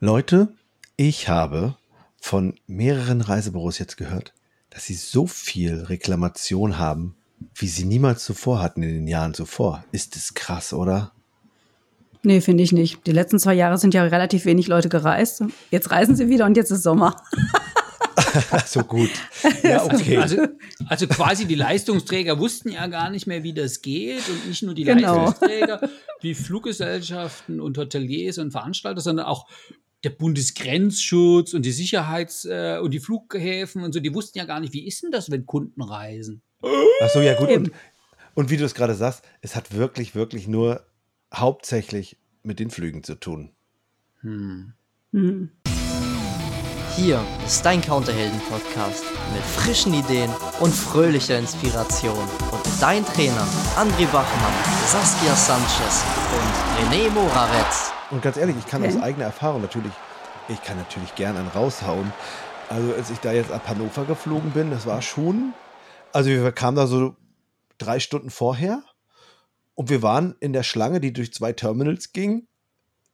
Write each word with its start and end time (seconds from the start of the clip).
Leute, 0.00 0.48
ich 0.96 1.30
habe 1.30 1.74
von 2.20 2.54
mehreren 2.66 3.22
Reisebüros 3.22 3.78
jetzt 3.78 3.96
gehört, 3.96 4.34
dass 4.68 4.84
sie 4.84 4.94
so 4.94 5.26
viel 5.26 5.84
Reklamation 5.84 6.76
haben, 6.76 7.14
wie 7.54 7.66
sie 7.68 7.86
niemals 7.86 8.22
zuvor 8.24 8.60
hatten 8.60 8.82
in 8.82 8.92
den 8.92 9.08
Jahren 9.08 9.32
zuvor. 9.32 9.84
Ist 9.92 10.14
das 10.14 10.34
krass, 10.34 10.74
oder? 10.74 11.12
Nee, 12.22 12.42
finde 12.42 12.62
ich 12.62 12.72
nicht. 12.72 13.06
Die 13.06 13.12
letzten 13.12 13.38
zwei 13.38 13.54
Jahre 13.54 13.78
sind 13.78 13.94
ja 13.94 14.02
relativ 14.02 14.44
wenig 14.44 14.66
Leute 14.66 14.90
gereist. 14.90 15.42
Jetzt 15.70 15.90
reisen 15.90 16.14
sie 16.14 16.28
wieder 16.28 16.44
und 16.44 16.58
jetzt 16.58 16.70
ist 16.70 16.82
Sommer. 16.82 17.16
so 18.66 18.80
gut. 18.80 19.10
Ja, 19.62 19.82
okay. 19.84 20.18
Also, 20.18 20.46
also, 20.88 21.06
quasi 21.06 21.46
die 21.46 21.54
Leistungsträger 21.54 22.38
wussten 22.38 22.70
ja 22.70 22.86
gar 22.88 23.08
nicht 23.08 23.26
mehr, 23.26 23.42
wie 23.44 23.54
das 23.54 23.80
geht 23.80 24.28
und 24.28 24.48
nicht 24.48 24.62
nur 24.62 24.74
die 24.74 24.84
Genau. 24.84 25.24
Leistungsträger, 25.24 25.88
die 26.22 26.34
Fluggesellschaften 26.34 27.60
und 27.62 27.78
Hoteliers 27.78 28.36
und 28.36 28.50
Veranstalter, 28.50 29.00
sondern 29.00 29.24
auch 29.24 29.46
der 30.06 30.10
Bundesgrenzschutz 30.10 31.52
und 31.52 31.66
die 31.66 31.72
Sicherheits- 31.72 32.44
äh, 32.44 32.78
und 32.78 32.94
die 32.94 33.00
Flughäfen 33.00 33.82
und 33.82 33.92
so, 33.92 33.98
die 33.98 34.14
wussten 34.14 34.38
ja 34.38 34.44
gar 34.44 34.60
nicht, 34.60 34.72
wie 34.72 34.86
ist 34.86 35.02
denn 35.02 35.10
das, 35.10 35.32
wenn 35.32 35.46
Kunden 35.46 35.82
reisen? 35.82 36.42
Ach 36.62 37.10
so, 37.12 37.20
ja 37.20 37.34
gut. 37.34 37.50
Und, 37.50 37.72
und 38.34 38.50
wie 38.50 38.56
du 38.56 38.64
es 38.64 38.74
gerade 38.74 38.94
sagst, 38.94 39.24
es 39.40 39.56
hat 39.56 39.74
wirklich, 39.74 40.14
wirklich 40.14 40.46
nur 40.46 40.86
hauptsächlich 41.34 42.18
mit 42.44 42.60
den 42.60 42.70
Flügen 42.70 43.02
zu 43.02 43.16
tun. 43.16 43.50
Hm. 44.20 44.74
Hier 46.94 47.20
ist 47.44 47.66
dein 47.66 47.82
Counterhelden-Podcast 47.82 49.04
mit 49.34 49.42
frischen 49.42 49.92
Ideen 49.92 50.30
und 50.60 50.72
fröhlicher 50.72 51.38
Inspiration. 51.38 52.28
Und 52.52 52.62
dein 52.80 53.04
Trainer 53.04 53.46
André 53.74 54.06
Bachmann, 54.12 54.54
Saskia 54.86 55.34
Sanchez 55.34 56.04
und 56.32 56.92
René 56.92 57.10
Moravetz. 57.10 57.95
Und 58.10 58.22
ganz 58.22 58.36
ehrlich, 58.36 58.56
ich 58.58 58.66
kann 58.66 58.82
Okay. 58.82 58.96
aus 58.96 59.02
eigener 59.02 59.24
Erfahrung 59.24 59.62
natürlich, 59.62 59.92
ich 60.48 60.62
kann 60.62 60.76
natürlich 60.76 61.14
gern 61.16 61.36
einen 61.36 61.48
raushauen. 61.48 62.12
Also 62.68 62.94
als 62.94 63.10
ich 63.10 63.18
da 63.18 63.32
jetzt 63.32 63.50
ab 63.50 63.68
Hannover 63.68 64.04
geflogen 64.04 64.50
bin, 64.52 64.70
das 64.70 64.86
war 64.86 65.02
schon, 65.02 65.54
also 66.12 66.30
wir 66.30 66.52
kamen 66.52 66.76
da 66.76 66.86
so 66.86 67.16
drei 67.78 68.00
Stunden 68.00 68.30
vorher 68.30 68.82
und 69.74 69.90
wir 69.90 70.02
waren 70.02 70.34
in 70.40 70.52
der 70.52 70.62
Schlange, 70.62 71.00
die 71.00 71.12
durch 71.12 71.32
zwei 71.32 71.52
Terminals 71.52 72.12
ging, 72.12 72.46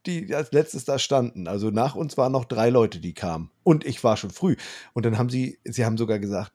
die 0.07 0.35
als 0.35 0.53
letztes 0.53 0.85
da 0.85 0.99
standen. 0.99 1.49
Also 1.49 1.71
nach 1.71 1.95
uns 1.95 2.17
waren 2.17 2.33
noch 2.33 2.45
drei 2.45 2.71
Leute, 2.71 2.99
die 2.99 3.15
kamen. 3.15 3.51
Und 3.63 3.85
ich 3.85 4.03
war 4.05 4.17
schon 4.17 4.31
früh. 4.31 4.57
Und 4.95 5.07
dann 5.07 5.19
haben 5.19 5.31
sie, 5.31 5.59
sie 5.65 5.85
haben 5.85 5.97
sogar 5.97 6.19
gesagt, 6.19 6.53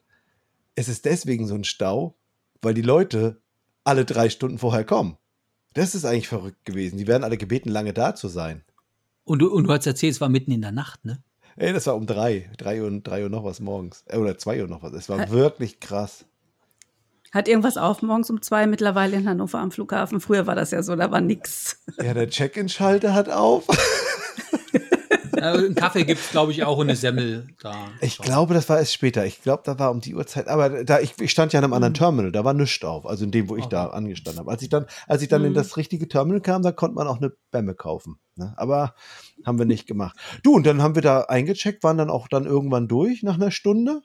es 0.75 0.89
ist 0.89 1.05
deswegen 1.05 1.47
so 1.47 1.55
ein 1.55 1.63
Stau, 1.63 2.15
weil 2.61 2.73
die 2.73 2.81
Leute 2.81 3.41
alle 3.83 4.05
drei 4.05 4.29
Stunden 4.29 4.57
vorher 4.59 4.83
kommen. 4.83 5.17
Das 5.77 5.93
ist 5.93 6.05
eigentlich 6.05 6.27
verrückt 6.27 6.65
gewesen. 6.65 6.97
Die 6.97 7.05
werden 7.05 7.23
alle 7.23 7.37
gebeten, 7.37 7.69
lange 7.69 7.93
da 7.93 8.15
zu 8.15 8.29
sein. 8.29 8.63
Und 9.25 9.39
du, 9.39 9.53
und 9.53 9.65
du 9.65 9.71
hast 9.71 9.85
erzählt, 9.85 10.13
es 10.13 10.21
war 10.21 10.27
mitten 10.27 10.51
in 10.51 10.61
der 10.61 10.71
Nacht, 10.71 11.05
ne? 11.05 11.21
Ey, 11.55 11.71
das 11.71 11.85
war 11.85 11.95
um 11.95 12.07
drei. 12.07 12.49
Drei 12.57 12.81
Uhr, 12.81 12.89
drei 13.01 13.21
Uhr 13.21 13.29
noch 13.29 13.43
was 13.43 13.59
morgens. 13.59 14.03
Äh, 14.07 14.17
oder 14.17 14.39
zwei 14.39 14.59
Uhr 14.59 14.67
noch 14.67 14.81
was. 14.81 14.93
Es 14.93 15.07
war 15.07 15.19
Ä- 15.19 15.29
wirklich 15.29 15.79
krass. 15.79 16.25
Hat 17.31 17.47
irgendwas 17.47 17.77
auf 17.77 18.01
morgens 18.01 18.31
um 18.31 18.41
zwei 18.41 18.65
mittlerweile 18.65 19.17
in 19.17 19.29
Hannover 19.29 19.59
am 19.59 19.69
Flughafen? 19.69 20.19
Früher 20.19 20.47
war 20.47 20.55
das 20.55 20.71
ja 20.71 20.81
so, 20.81 20.95
da 20.95 21.11
war 21.11 21.21
nix. 21.21 21.77
Ja, 22.01 22.15
der 22.15 22.27
Check-in-Schalter 22.29 23.13
hat 23.13 23.29
auf. 23.29 23.67
Äh, 25.37 25.41
einen 25.41 25.75
Kaffee 25.75 26.03
gibt 26.03 26.19
es, 26.19 26.31
glaube 26.31 26.51
ich, 26.51 26.63
auch 26.63 26.77
und 26.77 26.87
eine 26.87 26.95
Semmel 26.95 27.47
da. 27.61 27.73
Ich 28.01 28.17
glaube, 28.17 28.53
das 28.53 28.67
war 28.69 28.79
erst 28.79 28.93
später. 28.93 29.25
Ich 29.25 29.41
glaube, 29.41 29.63
da 29.65 29.77
war 29.77 29.91
um 29.91 30.01
die 30.01 30.15
Uhrzeit. 30.15 30.47
Aber 30.47 30.83
da, 30.83 30.99
ich, 30.99 31.13
ich 31.19 31.31
stand 31.31 31.53
ja 31.53 31.59
in 31.59 31.63
einem 31.63 31.73
anderen 31.73 31.93
Terminal. 31.93 32.31
Da 32.31 32.43
war 32.43 32.53
nichts 32.53 32.83
auf. 32.83 33.05
Also 33.05 33.25
in 33.25 33.31
dem, 33.31 33.49
wo 33.49 33.55
ich 33.55 33.65
da 33.65 33.87
angestanden 33.87 34.39
habe. 34.39 34.51
Als 34.51 34.61
ich 34.61 34.69
dann, 34.69 34.87
als 35.07 35.21
ich 35.21 35.27
dann 35.27 35.45
in 35.45 35.53
das 35.53 35.77
richtige 35.77 36.07
Terminal 36.07 36.41
kam, 36.41 36.61
da 36.63 36.71
konnte 36.71 36.95
man 36.95 37.07
auch 37.07 37.17
eine 37.17 37.31
Bämme 37.51 37.75
kaufen. 37.75 38.19
Ne? 38.35 38.53
Aber 38.57 38.95
haben 39.45 39.59
wir 39.59 39.65
nicht 39.65 39.87
gemacht. 39.87 40.17
Du, 40.43 40.53
und 40.53 40.65
dann 40.65 40.81
haben 40.81 40.95
wir 40.95 41.01
da 41.01 41.21
eingecheckt, 41.21 41.83
waren 41.83 41.97
dann 41.97 42.09
auch 42.09 42.27
dann 42.27 42.45
irgendwann 42.45 42.87
durch 42.87 43.23
nach 43.23 43.35
einer 43.35 43.51
Stunde. 43.51 44.01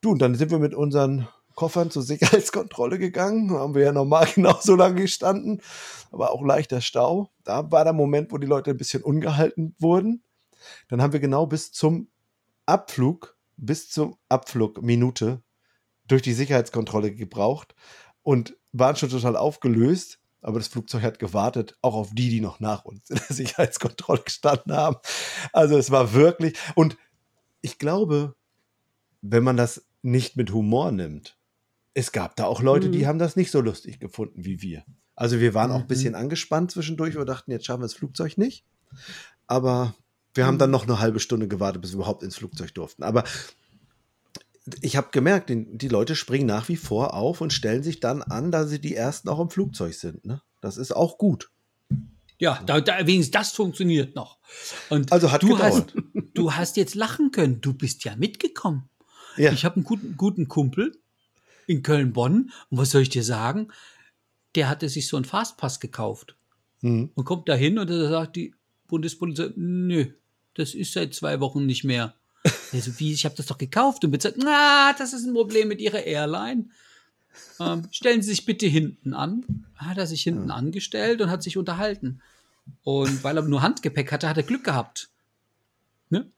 Du, 0.00 0.10
und 0.10 0.20
dann 0.20 0.34
sind 0.34 0.50
wir 0.50 0.58
mit 0.58 0.74
unseren 0.74 1.28
Koffern 1.54 1.90
zur 1.90 2.02
Sicherheitskontrolle 2.02 2.98
gegangen. 2.98 3.48
Da 3.48 3.54
haben 3.54 3.74
wir 3.74 3.82
ja 3.82 3.92
normal 3.92 4.28
genauso 4.34 4.76
lange 4.76 5.02
gestanden. 5.02 5.60
Aber 6.10 6.32
auch 6.32 6.44
leichter 6.44 6.80
Stau. 6.80 7.30
Da 7.44 7.70
war 7.70 7.84
der 7.84 7.92
Moment, 7.92 8.32
wo 8.32 8.38
die 8.38 8.46
Leute 8.46 8.70
ein 8.70 8.76
bisschen 8.76 9.02
ungehalten 9.02 9.74
wurden. 9.78 10.22
Dann 10.88 11.02
haben 11.02 11.12
wir 11.12 11.20
genau 11.20 11.46
bis 11.46 11.72
zum 11.72 12.08
Abflug, 12.66 13.36
bis 13.56 13.90
zum 13.90 14.16
Abflug 14.28 14.82
Minute 14.82 15.42
durch 16.06 16.22
die 16.22 16.32
Sicherheitskontrolle 16.34 17.14
gebraucht 17.14 17.74
und 18.22 18.56
waren 18.72 18.96
schon 18.96 19.10
total 19.10 19.36
aufgelöst. 19.36 20.20
Aber 20.40 20.58
das 20.58 20.68
Flugzeug 20.68 21.02
hat 21.02 21.18
gewartet, 21.18 21.78
auch 21.80 21.94
auf 21.94 22.10
die, 22.12 22.28
die 22.28 22.40
noch 22.42 22.60
nach 22.60 22.84
uns 22.84 23.08
in 23.08 23.16
der 23.16 23.24
Sicherheitskontrolle 23.36 24.20
gestanden 24.22 24.72
haben. 24.74 24.96
Also 25.52 25.78
es 25.78 25.90
war 25.90 26.12
wirklich, 26.12 26.58
und 26.74 26.98
ich 27.62 27.78
glaube, 27.78 28.34
wenn 29.22 29.42
man 29.42 29.56
das 29.56 29.86
nicht 30.02 30.36
mit 30.36 30.52
Humor 30.52 30.92
nimmt, 30.92 31.38
es 31.94 32.12
gab 32.12 32.36
da 32.36 32.44
auch 32.44 32.60
Leute, 32.60 32.90
die 32.90 33.02
Mhm. 33.02 33.06
haben 33.06 33.18
das 33.18 33.36
nicht 33.36 33.50
so 33.50 33.60
lustig 33.62 34.00
gefunden 34.00 34.44
wie 34.44 34.60
wir. 34.60 34.84
Also 35.16 35.40
wir 35.40 35.54
waren 35.54 35.70
auch 35.70 35.76
ein 35.76 35.82
Mhm. 35.84 35.88
bisschen 35.88 36.14
angespannt 36.14 36.72
zwischendurch 36.72 37.16
und 37.16 37.26
dachten, 37.26 37.50
jetzt 37.50 37.64
schaffen 37.64 37.80
wir 37.80 37.86
das 37.86 37.94
Flugzeug 37.94 38.36
nicht. 38.36 38.66
Aber 39.46 39.94
wir 40.34 40.46
haben 40.46 40.58
dann 40.58 40.70
noch 40.70 40.84
eine 40.84 41.00
halbe 41.00 41.20
Stunde 41.20 41.48
gewartet, 41.48 41.82
bis 41.82 41.92
wir 41.92 41.96
überhaupt 41.96 42.22
ins 42.22 42.36
Flugzeug 42.36 42.74
durften. 42.74 43.02
Aber 43.02 43.24
ich 44.80 44.96
habe 44.96 45.08
gemerkt, 45.10 45.50
die 45.50 45.88
Leute 45.88 46.16
springen 46.16 46.46
nach 46.46 46.68
wie 46.68 46.76
vor 46.76 47.14
auf 47.14 47.40
und 47.40 47.52
stellen 47.52 47.82
sich 47.82 48.00
dann 48.00 48.22
an, 48.22 48.50
da 48.50 48.66
sie 48.66 48.80
die 48.80 48.94
Ersten 48.94 49.28
auch 49.28 49.40
im 49.40 49.50
Flugzeug 49.50 49.94
sind. 49.94 50.24
Ne? 50.24 50.42
Das 50.60 50.76
ist 50.76 50.94
auch 50.94 51.18
gut. 51.18 51.50
Ja, 52.38 52.60
da, 52.66 52.80
da 52.80 53.06
wenigstens 53.06 53.30
das 53.30 53.52
funktioniert 53.52 54.16
noch. 54.16 54.38
Und 54.90 55.12
Also 55.12 55.30
hat 55.30 55.42
du 55.42 55.48
gedauert. 55.48 55.94
hast, 55.94 56.24
du 56.34 56.52
hast 56.52 56.76
jetzt 56.76 56.94
lachen 56.94 57.30
können. 57.30 57.60
Du 57.60 57.74
bist 57.74 58.04
ja 58.04 58.16
mitgekommen. 58.16 58.88
Ja, 59.36 59.52
Ich 59.52 59.64
habe 59.64 59.76
einen 59.76 59.84
guten, 59.84 60.16
guten 60.16 60.48
Kumpel 60.48 60.92
in 61.66 61.82
Köln-Bonn. 61.82 62.50
Und 62.70 62.78
was 62.78 62.90
soll 62.90 63.02
ich 63.02 63.08
dir 63.08 63.24
sagen? 63.24 63.68
Der 64.54 64.68
hatte 64.68 64.88
sich 64.88 65.08
so 65.08 65.16
einen 65.16 65.24
Fastpass 65.24 65.80
gekauft 65.80 66.36
hm. 66.80 67.10
und 67.14 67.24
kommt 67.24 67.48
da 67.48 67.54
hin 67.54 67.78
und 67.78 67.90
da 67.90 68.08
sagt 68.08 68.36
die 68.36 68.54
Bundespolizei, 68.86 69.50
nö, 69.56 70.06
das 70.54 70.74
ist 70.74 70.92
seit 70.92 71.14
zwei 71.14 71.40
Wochen 71.40 71.66
nicht 71.66 71.84
mehr. 71.84 72.14
Also 72.72 72.98
wie, 72.98 73.12
ich 73.12 73.24
habe 73.24 73.36
das 73.36 73.46
doch 73.46 73.56
gekauft 73.58 74.04
und 74.04 74.10
bezahlt. 74.10 74.34
Na, 74.36 74.92
das 74.98 75.12
ist 75.12 75.24
ein 75.24 75.32
Problem 75.32 75.68
mit 75.68 75.80
Ihrer 75.80 76.02
Airline. 76.02 76.66
Ähm, 77.60 77.86
stellen 77.92 78.20
Sie 78.20 78.30
sich 78.30 78.44
bitte 78.44 78.66
hinten 78.66 79.14
an. 79.14 79.66
Hat 79.76 79.96
er 79.96 80.08
sich 80.08 80.22
hinten 80.22 80.50
angestellt 80.50 81.20
und 81.20 81.30
hat 81.30 81.42
sich 81.42 81.56
unterhalten. 81.56 82.20
Und 82.82 83.22
weil 83.22 83.36
er 83.36 83.42
nur 83.44 83.62
Handgepäck 83.62 84.10
hatte, 84.10 84.28
hat 84.28 84.36
er 84.36 84.42
Glück 84.42 84.64
gehabt. 84.64 85.08
Ne? 86.10 86.30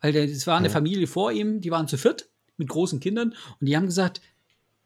Weil 0.00 0.16
es 0.16 0.46
war 0.46 0.56
eine 0.56 0.68
Ja. 0.68 0.72
Familie 0.72 1.06
vor 1.06 1.30
ihm, 1.30 1.60
die 1.60 1.70
waren 1.70 1.88
zu 1.88 1.96
viert 1.98 2.28
mit 2.56 2.68
großen 2.68 3.00
Kindern 3.00 3.34
und 3.60 3.66
die 3.66 3.76
haben 3.76 3.86
gesagt, 3.86 4.20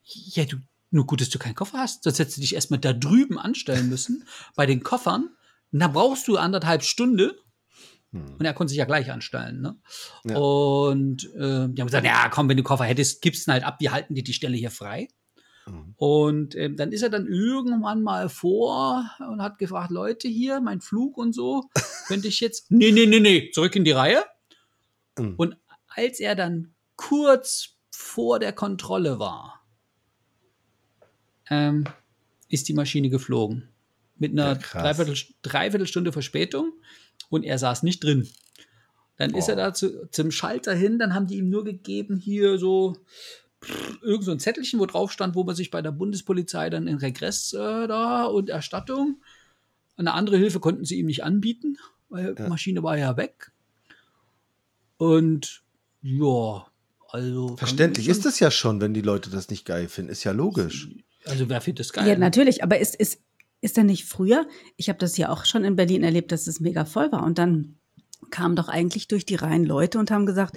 ja, 0.05 0.45
du, 0.45 0.57
nur 0.91 1.07
gut, 1.07 1.21
dass 1.21 1.31
du 1.31 1.39
keinen 1.39 1.55
Koffer 1.55 1.79
hast, 1.79 2.05
sonst 2.05 2.19
hättest 2.19 2.37
du 2.37 2.41
dich 2.41 2.55
erstmal 2.55 2.81
da 2.81 2.93
drüben 2.93 3.39
anstellen 3.39 3.89
müssen, 3.89 4.25
bei 4.55 4.67
den 4.67 4.83
Koffern. 4.83 5.31
Und 5.73 5.81
da 5.81 5.89
brauchst 5.89 6.29
du 6.29 6.37
anderthalb 6.37 6.83
Stunden. 6.83 7.33
Und 8.39 8.45
er 8.45 8.55
konnte 8.55 8.71
sich 8.71 8.79
ja 8.79 8.85
gleich 8.85 9.11
anstellen. 9.11 9.61
Ne? 9.61 9.77
Ja. 10.25 10.37
Und 10.37 11.25
äh, 11.35 11.69
die 11.69 11.81
haben 11.81 11.87
gesagt, 11.87 12.07
ja, 12.07 12.29
komm, 12.29 12.49
wenn 12.49 12.57
du 12.57 12.63
Koffer 12.63 12.85
hättest, 12.85 13.23
gibst 13.23 13.47
ihn 13.47 13.53
halt 13.53 13.65
ab, 13.65 13.77
wir 13.81 13.93
halten 13.93 14.15
dir 14.15 14.25
die 14.25 14.33
Stelle 14.33 14.57
hier 14.57 14.71
frei. 14.71 15.09
Und 15.97 16.55
ähm, 16.55 16.77
dann 16.77 16.93
ist 16.93 17.03
er 17.03 17.11
dann 17.11 17.27
irgendwann 17.27 18.01
mal 18.03 18.29
vor 18.29 19.11
und 19.29 19.43
hat 19.43 19.59
gefragt, 19.59 19.91
Leute 19.91 20.29
hier, 20.29 20.61
mein 20.61 20.81
Flug 20.81 21.19
und 21.19 21.35
so, 21.35 21.65
könnte 22.07 22.29
ich 22.29 22.39
jetzt, 22.39 22.71
nee, 22.71 22.93
nee, 22.93 23.07
nee, 23.07 23.19
nee, 23.19 23.51
zurück 23.53 23.75
in 23.75 23.85
die 23.85 23.91
Reihe. 23.91 24.23
Mhm. 25.19 25.35
Und 25.37 25.57
als 25.89 26.21
er 26.21 26.37
dann 26.37 26.75
kurz 26.95 27.79
vor 27.91 28.39
der 28.39 28.53
Kontrolle 28.53 29.19
war, 29.19 29.67
ähm, 31.51 31.85
ist 32.49 32.69
die 32.69 32.75
Maschine 32.75 33.09
geflogen. 33.09 33.69
Mit 34.19 34.33
einer 34.33 34.53
Ja. 34.53 34.55
Dreiviertel, 34.55 35.17
Dreiviertelstunde 35.43 36.13
Verspätung 36.13 36.73
und 37.31 37.45
er 37.45 37.59
saß 37.59 37.83
nicht 37.83 38.03
drin. 38.03 38.29
Dann 39.17 39.35
ist 39.35 39.49
er 39.49 39.57
da 39.57 39.73
zu, 39.73 40.09
zum 40.11 40.31
Schalter 40.31 40.75
hin, 40.75 40.99
dann 40.99 41.15
haben 41.15 41.27
die 41.27 41.37
ihm 41.37 41.49
nur 41.49 41.65
gegeben, 41.65 42.19
hier 42.19 42.59
so 42.59 42.97
pff, 43.65 43.99
irgend 44.03 44.25
so 44.25 44.33
ein 44.33 44.39
Zettelchen, 44.39 44.79
wo 44.79 44.87
drauf 44.87 45.11
stand, 45.11 45.35
wo 45.35 45.45
man 45.45 45.55
sich 45.55 45.71
bei 45.71 45.81
der 45.81 45.93
Bundespolizei 45.93 46.69
dann 46.69 46.87
in 46.87 46.99
Regress 46.99 47.53
äh, 47.55 47.87
da 47.87 48.25
und 48.25 48.51
Erstattung. 48.51 49.23
Eine 49.97 50.13
andere 50.13 50.37
Hilfe 50.37 50.61
konnten 50.61 50.85
sie 50.85 50.99
ihm 50.99 51.07
nicht 51.07 51.25
anbieten, 51.25 51.79
weil 52.11 52.35
die 52.35 52.43
Ja. 52.43 52.49
Maschine 52.49 52.83
war 52.83 52.99
ja 52.99 53.17
weg. 53.17 53.53
Und 54.99 55.63
ja, 56.03 56.67
also. 57.09 57.57
Verständlich 57.57 58.09
ist 58.09 58.27
es 58.27 58.39
ja 58.39 58.51
schon, 58.51 58.81
wenn 58.81 58.95
die 58.95 59.01
Leute 59.01 59.31
das 59.31 59.49
nicht 59.49 59.65
geil 59.65 59.89
finden. 59.89 60.11
Ist 60.11 60.25
ja 60.25 60.33
logisch. 60.33 60.89
Also 61.25 61.49
wer 61.49 61.61
findet 61.61 61.81
das 61.81 61.93
geil? 61.93 62.07
Ja, 62.07 62.17
natürlich, 62.19 62.63
aber 62.63 62.79
ist, 62.79 62.95
ist, 62.95 63.21
ist 63.67 63.77
denn 63.77 63.87
nicht 63.87 64.07
früher? 64.07 64.47
Ich 64.77 64.89
habe 64.89 64.99
das 64.99 65.17
ja 65.19 65.29
auch 65.29 65.45
schon 65.45 65.65
in 65.65 65.77
Berlin 65.77 66.03
erlebt, 66.03 66.33
dass 66.33 66.47
es 66.47 66.61
mega 66.61 66.85
voll 66.87 67.13
war. 67.13 67.23
Und 67.23 67.37
dann 67.37 67.77
kamen 68.31 68.57
doch 68.57 68.69
eigentlich 68.69 69.09
durch 69.09 69.27
die 69.27 69.35
Reihen 69.35 69.65
Leute 69.65 69.99
und 69.99 70.11
haben 70.11 70.25
gesagt, 70.25 70.57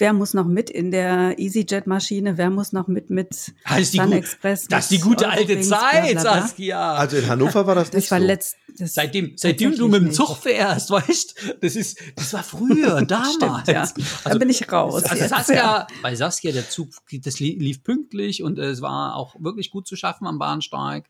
wer 0.00 0.12
muss 0.12 0.32
noch 0.32 0.46
mit 0.46 0.70
in 0.70 0.92
der 0.92 1.38
EasyJet-Maschine, 1.40 2.38
wer 2.38 2.50
muss 2.50 2.72
noch 2.72 2.86
mit 2.86 3.10
mit 3.10 3.52
das 3.68 3.90
Sun 3.90 4.12
Express. 4.12 4.66
Das 4.68 4.84
ist 4.84 4.90
die 4.92 5.00
gute 5.00 5.28
alte 5.28 5.60
Zeit, 5.60 6.20
Saskia. 6.20 6.94
Also 6.94 7.16
in 7.16 7.26
Hannover 7.26 7.66
war 7.66 7.74
das, 7.74 7.90
das 7.90 8.02
nicht 8.02 8.10
war 8.12 8.20
so. 8.20 8.26
letzt, 8.26 8.56
das 8.78 8.94
seitdem, 8.94 9.32
seitdem 9.36 9.74
du 9.76 9.88
mit 9.88 10.02
dem 10.02 10.12
Zug 10.12 10.36
fährst, 10.36 10.90
weißt 10.92 11.34
das 11.60 11.74
ist, 11.74 11.98
das 12.14 12.32
war 12.32 12.44
früher, 12.44 13.02
damals. 13.06 13.34
Stimmt, 13.34 13.66
ja. 13.68 13.88
da 14.22 14.34
bin 14.38 14.50
ich 14.50 14.70
raus. 14.70 15.02
Also 15.02 15.16
jetzt, 15.16 15.30
Saskia, 15.30 15.56
ja. 15.56 15.86
bei 16.02 16.14
Saskia, 16.14 16.52
der 16.52 16.68
Zug, 16.70 16.90
das 17.24 17.40
li- 17.40 17.58
lief 17.58 17.82
pünktlich 17.82 18.44
und 18.44 18.58
äh, 18.60 18.66
es 18.70 18.80
war 18.80 19.16
auch 19.16 19.34
wirklich 19.40 19.70
gut 19.72 19.88
zu 19.88 19.96
schaffen 19.96 20.28
am 20.28 20.38
Bahnsteig. 20.38 21.08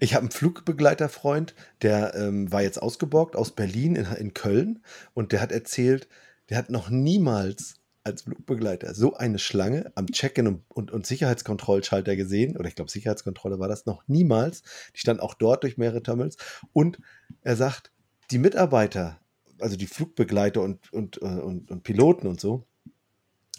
Ich 0.00 0.14
habe 0.14 0.22
einen 0.22 0.30
Flugbegleiterfreund, 0.30 1.54
der 1.82 2.14
ähm, 2.14 2.50
war 2.52 2.62
jetzt 2.62 2.80
ausgeborgt 2.80 3.34
aus 3.34 3.52
Berlin 3.52 3.96
in, 3.96 4.06
in 4.06 4.34
Köln 4.34 4.82
und 5.14 5.32
der 5.32 5.40
hat 5.40 5.52
erzählt, 5.52 6.08
der 6.48 6.58
hat 6.58 6.70
noch 6.70 6.88
niemals 6.88 7.74
als 8.04 8.22
Flugbegleiter 8.22 8.94
so 8.94 9.14
eine 9.14 9.38
Schlange 9.38 9.92
am 9.94 10.06
Check-in 10.06 10.46
und, 10.46 10.64
und, 10.68 10.90
und 10.90 11.06
Sicherheitskontrollschalter 11.06 12.16
gesehen. 12.16 12.56
Oder 12.56 12.68
ich 12.68 12.74
glaube, 12.74 12.90
Sicherheitskontrolle 12.90 13.58
war 13.58 13.68
das 13.68 13.86
noch 13.86 14.02
niemals. 14.06 14.62
Die 14.94 15.00
stand 15.00 15.20
auch 15.20 15.34
dort 15.34 15.62
durch 15.62 15.76
mehrere 15.76 16.02
Terminals. 16.02 16.36
Und 16.72 16.98
er 17.42 17.56
sagt, 17.56 17.92
die 18.30 18.38
Mitarbeiter, 18.38 19.20
also 19.58 19.76
die 19.76 19.86
Flugbegleiter 19.86 20.62
und, 20.62 20.92
und, 20.92 21.20
äh, 21.20 21.26
und, 21.26 21.70
und 21.70 21.82
Piloten 21.82 22.26
und 22.26 22.40
so, 22.40 22.64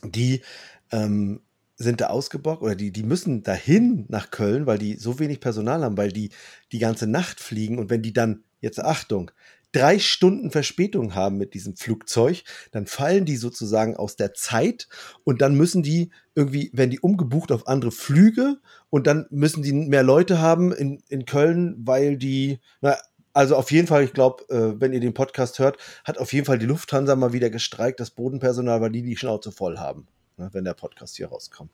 die 0.03 0.41
ähm, 0.91 1.41
sind 1.79 2.01
da 2.01 2.07
ausgebockt 2.07 2.61
oder 2.61 2.75
die, 2.75 2.91
die 2.91 3.03
müssen 3.03 3.41
dahin 3.41 4.05
nach 4.09 4.31
Köln, 4.31 4.65
weil 4.65 4.77
die 4.77 4.97
so 4.97 5.17
wenig 5.17 5.39
Personal 5.39 5.81
haben, 5.81 5.97
weil 5.97 6.11
die 6.11 6.29
die 6.73 6.79
ganze 6.79 7.07
Nacht 7.07 7.39
fliegen. 7.39 7.79
Und 7.79 7.89
wenn 7.89 8.01
die 8.01 8.13
dann, 8.13 8.43
jetzt 8.59 8.83
Achtung, 8.83 9.31
drei 9.71 9.97
Stunden 9.97 10.51
Verspätung 10.51 11.15
haben 11.15 11.37
mit 11.37 11.53
diesem 11.53 11.77
Flugzeug, 11.77 12.43
dann 12.71 12.85
fallen 12.85 13.23
die 13.23 13.37
sozusagen 13.37 13.95
aus 13.95 14.17
der 14.17 14.33
Zeit. 14.33 14.89
Und 15.23 15.41
dann 15.41 15.55
müssen 15.55 15.81
die 15.81 16.11
irgendwie, 16.35 16.69
werden 16.73 16.91
die 16.91 16.99
umgebucht 16.99 17.51
auf 17.51 17.67
andere 17.67 17.91
Flüge. 17.91 18.57
Und 18.89 19.07
dann 19.07 19.25
müssen 19.29 19.63
die 19.63 19.71
mehr 19.71 20.03
Leute 20.03 20.41
haben 20.41 20.73
in, 20.73 21.01
in 21.07 21.25
Köln, 21.25 21.75
weil 21.79 22.17
die, 22.17 22.59
na, 22.81 22.97
also 23.31 23.55
auf 23.55 23.71
jeden 23.71 23.87
Fall, 23.87 24.03
ich 24.03 24.13
glaube, 24.13 24.43
äh, 24.49 24.81
wenn 24.81 24.91
ihr 24.91 24.99
den 24.99 25.13
Podcast 25.13 25.59
hört, 25.59 25.77
hat 26.03 26.17
auf 26.17 26.33
jeden 26.33 26.45
Fall 26.45 26.59
die 26.59 26.65
Lufthansa 26.65 27.15
mal 27.15 27.31
wieder 27.31 27.49
gestreikt, 27.49 28.01
das 28.01 28.11
Bodenpersonal, 28.11 28.81
weil 28.81 28.91
die 28.91 29.03
die 29.03 29.15
Schnauze 29.15 29.53
voll 29.53 29.77
haben, 29.77 30.07
ne, 30.39 30.49
wenn 30.53 30.63
der 30.63 30.73
Podcast 30.73 31.17
hier 31.17 31.27
rauskommt. 31.27 31.71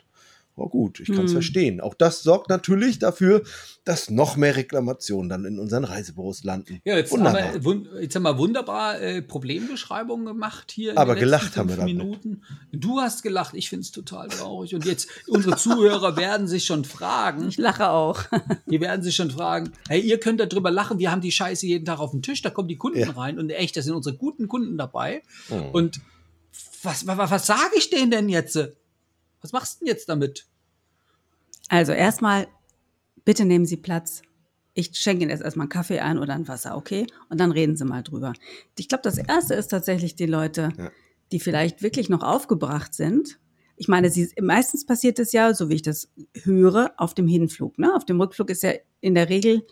Oh 0.58 0.70
gut, 0.70 1.02
ich 1.02 1.08
kann 1.08 1.26
es 1.26 1.32
Hm. 1.32 1.36
verstehen. 1.36 1.82
Auch 1.82 1.94
das 1.96 2.24
sorgt 2.24 2.48
natürlich 2.50 2.98
dafür, 2.98 3.44
dass 3.84 4.10
noch 4.10 4.38
mehr 4.38 4.56
Reklamationen 4.56 5.28
dann 5.28 5.44
in 5.44 5.60
unseren 5.60 5.84
Reisebüros 5.84 6.46
landen. 6.46 6.80
Ja, 6.86 6.96
jetzt 6.96 7.12
Wunderbar. 7.12 7.44
haben, 7.56 7.66
wir, 7.92 8.02
jetzt 8.02 8.16
haben 8.16 8.24
wir 8.24 8.38
wunderbar 8.38 9.02
äh, 9.02 9.22
Problembeschreibungen 9.22 10.26
gemacht 10.26 10.72
hier. 10.72 10.92
in 10.92 10.98
Aber 10.98 11.16
gelacht 11.16 11.58
haben 11.58 11.68
wir 11.68 11.76
damit. 11.76 11.98
Minuten. 11.98 12.42
Du 12.72 13.02
hast 13.02 13.22
gelacht, 13.22 13.54
ich 13.54 13.68
finde 13.68 13.82
es 13.82 13.92
total 13.92 14.30
traurig. 14.30 14.74
Und 14.74 14.86
jetzt, 14.86 15.10
unsere 15.28 15.58
Zuhörer 15.58 16.16
werden 16.18 16.48
sich 16.48 16.64
schon 16.64 16.86
fragen, 16.86 17.50
Ich 17.50 17.58
lache 17.58 17.90
auch. 17.90 18.24
die 18.66 18.80
werden 18.80 19.04
sich 19.04 19.18
schon 19.18 19.32
fragen, 19.32 19.74
hey, 19.90 20.00
ihr 20.00 20.22
könnt 20.22 20.40
darüber 20.40 20.72
lachen, 20.72 21.00
wir 21.00 21.12
haben 21.12 21.20
die 21.20 21.34
Scheiße 21.34 21.66
jeden 21.68 21.84
Tag 21.84 22.00
auf 22.00 22.12
dem 22.12 22.22
Tisch, 22.22 22.42
da 22.42 22.50
kommen 22.50 22.70
die 22.70 22.78
Kunden 22.78 23.00
Ja. 23.00 23.12
rein 23.12 23.40
und 23.40 23.50
echt, 23.50 23.76
da 23.76 23.82
sind 23.82 23.94
unsere 23.94 24.16
guten 24.16 24.48
Kunden 24.48 24.78
dabei. 24.78 25.22
Mhm. 25.50 25.70
Und 25.74 26.00
was, 26.84 27.06
was, 27.08 27.32
was 27.32 27.48
sage 27.48 27.76
ich 27.78 27.90
denen 27.90 28.12
denn 28.12 28.30
jetzt? 28.30 28.58
Was 29.42 29.52
machst 29.52 29.76
du 29.82 29.86
denn 29.86 29.94
jetzt 29.94 30.10
damit? 30.10 30.46
Also 31.70 31.92
erstmal, 31.92 32.48
bitte 33.24 33.46
nehmen 33.46 33.66
Sie 33.66 33.78
Platz. 33.78 34.22
Ich 34.74 34.96
schenke 34.96 35.24
Ihnen 35.24 35.32
jetzt 35.32 35.42
erstmal 35.44 35.66
einen 35.66 35.70
Kaffee 35.70 36.00
ein 36.00 36.18
oder 36.18 36.34
ein 36.34 36.48
Wasser, 36.48 36.76
okay? 36.76 37.08
Und 37.30 37.40
dann 37.40 37.52
reden 37.52 37.76
Sie 37.78 37.86
mal 37.86 38.04
drüber. 38.04 38.34
Ich 38.78 38.88
glaube, 38.90 39.04
das 39.04 39.18
Erste 39.18 39.54
ist 39.56 39.68
tatsächlich 39.70 40.16
die 40.16 40.26
Leute, 40.26 40.70
Ja. 40.78 40.92
die 41.32 41.40
vielleicht 41.40 41.82
wirklich 41.82 42.10
noch 42.10 42.24
aufgebracht 42.24 42.94
sind. 42.94 43.40
Ich 43.78 43.88
meine, 43.88 44.10
sie, 44.10 44.32
meistens 44.42 44.86
passiert 44.86 45.20
es 45.20 45.32
ja, 45.32 45.54
so 45.54 45.70
wie 45.70 45.76
ich 45.76 45.82
das 45.82 46.10
höre, 46.44 46.94
auf 46.98 47.14
dem 47.14 47.28
Hinflug. 47.28 47.78
Ne? 47.78 47.94
Auf 47.96 48.06
dem 48.06 48.20
Rückflug 48.22 48.50
ist 48.50 48.64
ja 48.64 48.74
in 49.02 49.16
der 49.16 49.30
Regel 49.30 49.66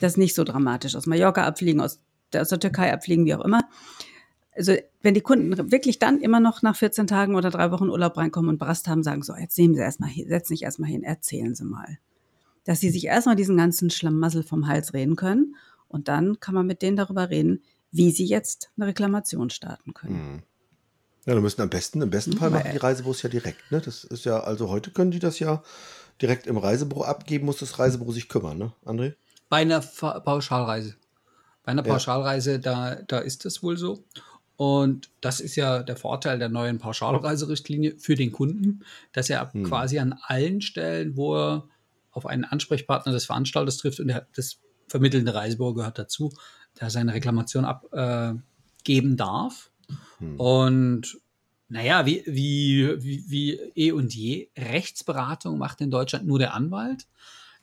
das 0.00 0.16
nicht 0.16 0.34
so 0.34 0.44
dramatisch. 0.44 0.94
Aus 0.94 1.06
Mallorca 1.06 1.44
abfliegen, 1.46 1.80
aus 1.80 2.00
der, 2.32 2.42
aus 2.42 2.48
der 2.48 2.60
Türkei 2.60 2.92
abfliegen, 2.92 3.24
wie 3.24 3.34
auch 3.34 3.44
immer. 3.44 3.62
Also 4.56 4.74
wenn 5.02 5.14
die 5.14 5.20
Kunden 5.20 5.70
wirklich 5.70 5.98
dann 5.98 6.20
immer 6.20 6.40
noch 6.40 6.62
nach 6.62 6.76
14 6.76 7.06
Tagen 7.06 7.34
oder 7.34 7.50
drei 7.50 7.70
Wochen 7.70 7.88
Urlaub 7.90 8.16
reinkommen 8.16 8.48
und 8.50 8.58
Brast 8.58 8.88
haben, 8.88 9.02
sagen 9.02 9.22
so, 9.22 9.34
jetzt 9.34 9.58
nehmen 9.58 9.74
Sie 9.74 9.80
erstmal 9.80 10.08
hin, 10.10 10.28
setzen 10.28 10.48
sich 10.54 10.62
erstmal 10.62 10.88
hin, 10.90 11.02
erzählen 11.02 11.54
Sie 11.54 11.64
mal. 11.64 11.98
Dass 12.64 12.80
sie 12.80 12.90
sich 12.90 13.04
erstmal 13.04 13.36
diesen 13.36 13.56
ganzen 13.56 13.90
Schlamassel 13.90 14.42
vom 14.42 14.66
Hals 14.66 14.92
reden 14.94 15.14
können 15.14 15.54
und 15.88 16.08
dann 16.08 16.40
kann 16.40 16.54
man 16.54 16.66
mit 16.66 16.82
denen 16.82 16.96
darüber 16.96 17.30
reden, 17.30 17.62
wie 17.92 18.10
sie 18.10 18.24
jetzt 18.24 18.70
eine 18.76 18.86
Reklamation 18.88 19.50
starten 19.50 19.94
können. 19.94 20.14
Mhm. 20.14 20.42
Ja, 21.26 21.34
dann 21.34 21.42
müssen 21.42 21.60
am 21.60 21.70
besten, 21.70 22.02
im 22.02 22.10
besten 22.10 22.36
Fall 22.36 22.50
machen 22.50 22.70
die 22.72 22.76
Reisebüros 22.78 23.22
ja 23.22 23.28
direkt. 23.28 23.70
Ne? 23.70 23.80
Das 23.80 24.04
ist 24.04 24.24
ja, 24.24 24.40
also 24.40 24.68
heute 24.68 24.90
können 24.90 25.10
die 25.10 25.18
das 25.18 25.38
ja 25.38 25.62
direkt 26.22 26.46
im 26.46 26.56
Reisebüro 26.56 27.02
abgeben, 27.02 27.46
muss 27.46 27.58
das 27.58 27.78
Reisebüro 27.78 28.12
sich 28.12 28.28
kümmern, 28.28 28.58
ne, 28.58 28.72
André? 28.84 29.14
Bei 29.48 29.58
einer 29.58 29.82
Fa- 29.82 30.20
Pauschalreise. 30.20 30.96
Bei 31.64 31.72
einer 31.72 31.84
Ja. 31.84 31.92
Pauschalreise, 31.92 32.58
da, 32.60 32.96
da 32.96 33.18
ist 33.18 33.44
das 33.44 33.62
wohl 33.62 33.76
so. 33.76 34.04
Und 34.56 35.10
das 35.20 35.40
ist 35.40 35.56
ja 35.56 35.82
der 35.82 35.96
Vorteil 35.96 36.38
der 36.38 36.48
neuen 36.48 36.78
Pauschalreiserichtlinie 36.78 37.96
für 37.98 38.14
den 38.14 38.32
Kunden, 38.32 38.84
dass 39.12 39.28
er 39.28 39.52
Hm. 39.52 39.64
quasi 39.64 39.98
an 39.98 40.18
allen 40.22 40.60
Stellen, 40.62 41.16
wo 41.16 41.36
er 41.36 41.68
auf 42.10 42.24
einen 42.24 42.44
Ansprechpartner 42.44 43.12
des 43.12 43.26
Veranstalters 43.26 43.76
trifft 43.76 44.00
und 44.00 44.08
der, 44.08 44.26
das 44.34 44.58
vermittelnde 44.88 45.34
Reisebüro 45.34 45.74
gehört 45.74 45.98
dazu, 45.98 46.32
der 46.80 46.88
seine 46.88 47.12
Reklamation 47.12 47.66
abgeben 47.66 49.12
äh, 49.12 49.16
darf. 49.16 49.70
Hm. 50.18 50.40
Und 50.40 51.18
naja, 51.68 52.06
wie, 52.06 52.22
wie, 52.26 53.02
wie, 53.02 53.24
wie 53.28 53.52
eh 53.74 53.92
und 53.92 54.14
je, 54.14 54.48
Rechtsberatung 54.56 55.58
macht 55.58 55.80
in 55.80 55.90
Deutschland 55.90 56.26
nur 56.26 56.38
der 56.38 56.54
Anwalt. 56.54 57.06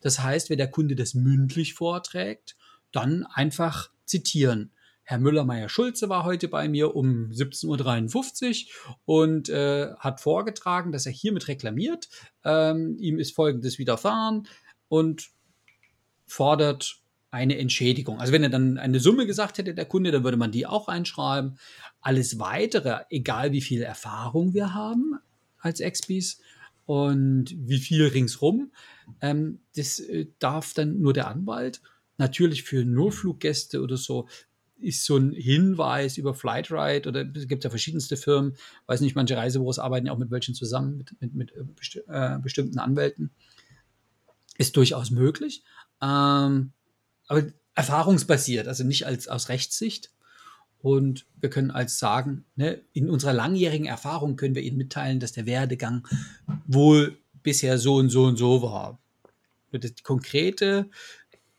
Das 0.01 0.19
heißt, 0.19 0.49
wenn 0.49 0.57
der 0.57 0.69
Kunde 0.69 0.95
das 0.95 1.13
mündlich 1.13 1.73
vorträgt, 1.73 2.55
dann 2.91 3.25
einfach 3.25 3.89
zitieren. 4.05 4.71
Herr 5.03 5.19
Müller-Meyer-Schulze 5.19 6.07
war 6.09 6.23
heute 6.23 6.47
bei 6.47 6.69
mir 6.69 6.95
um 6.95 7.29
17.53 7.29 8.67
Uhr 8.87 8.95
und 9.05 9.49
äh, 9.49 9.93
hat 9.95 10.21
vorgetragen, 10.21 10.91
dass 10.91 11.05
er 11.05 11.11
hiermit 11.11 11.47
reklamiert. 11.47 12.07
Ähm, 12.43 12.97
ihm 12.99 13.19
ist 13.19 13.35
Folgendes 13.35 13.77
widerfahren 13.77 14.47
und 14.87 15.29
fordert 16.25 17.03
eine 17.31 17.57
Entschädigung. 17.57 18.21
Also 18.21 18.31
wenn 18.31 18.43
er 18.43 18.49
dann 18.49 18.77
eine 18.77 18.99
Summe 18.99 19.25
gesagt 19.25 19.57
hätte, 19.57 19.73
der 19.73 19.85
Kunde, 19.85 20.11
dann 20.11 20.23
würde 20.23 20.37
man 20.37 20.51
die 20.51 20.67
auch 20.67 20.87
einschreiben. 20.87 21.57
Alles 21.99 22.39
weitere, 22.39 23.01
egal 23.09 23.51
wie 23.51 23.61
viel 23.61 23.81
Erfahrung 23.81 24.53
wir 24.53 24.73
haben 24.73 25.19
als 25.59 25.79
Expis 25.79 26.39
und 26.85 27.55
wie 27.57 27.79
viel 27.79 28.05
ringsrum, 28.05 28.71
ähm, 29.19 29.59
das 29.75 29.99
äh, 29.99 30.27
darf 30.39 30.73
dann 30.73 30.99
nur 31.01 31.13
der 31.13 31.27
Anwalt. 31.27 31.81
Natürlich 32.17 32.63
für 32.63 32.85
Nullfluggäste 32.85 33.81
oder 33.81 33.97
so 33.97 34.27
ist 34.79 35.05
so 35.05 35.17
ein 35.17 35.31
Hinweis 35.31 36.17
über 36.17 36.33
Flightride 36.33 37.07
oder 37.07 37.25
es 37.35 37.47
gibt 37.47 37.63
ja 37.63 37.69
verschiedenste 37.69 38.17
Firmen, 38.17 38.55
weiß 38.87 39.01
nicht, 39.01 39.15
manche 39.15 39.37
Reisebüros 39.37 39.79
arbeiten 39.79 40.07
ja 40.07 40.13
auch 40.13 40.17
mit 40.17 40.31
welchen 40.31 40.55
zusammen, 40.55 40.97
mit, 40.97 41.21
mit, 41.21 41.33
mit 41.33 41.51
äh, 41.55 41.63
besti 41.63 41.99
äh, 42.07 42.39
bestimmten 42.39 42.79
Anwälten. 42.79 43.31
Ist 44.57 44.77
durchaus 44.77 45.09
möglich. 45.09 45.63
Ähm, 46.01 46.73
aber 47.27 47.43
erfahrungsbasiert, 47.75 48.67
also 48.67 48.83
nicht 48.83 49.05
als 49.05 49.27
aus 49.27 49.49
Rechtssicht. 49.49 50.11
Und 50.79 51.25
wir 51.39 51.49
können 51.49 51.71
als 51.71 51.97
sagen, 51.97 52.43
ne, 52.55 52.81
in 52.91 53.09
unserer 53.09 53.31
langjährigen 53.31 53.87
Erfahrung 53.87 54.35
können 54.35 54.53
wir 54.53 54.63
Ihnen 54.63 54.77
mitteilen, 54.77 55.21
dass 55.21 55.31
der 55.31 55.45
Werdegang 55.45 56.05
wohl 56.67 57.17
bisher 57.41 57.77
so 57.77 57.95
und 57.95 58.09
so 58.09 58.25
und 58.25 58.37
so 58.37 58.61
war. 58.61 58.99
Die 59.71 59.93
konkrete 60.03 60.89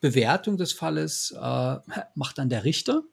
Bewertung 0.05 0.59
des 0.59 0.75
Falles 0.75 1.31
äh, 1.31 1.77
macht 2.15 2.37
dann 2.37 2.51
der 2.51 2.65
Richter. 2.65 3.05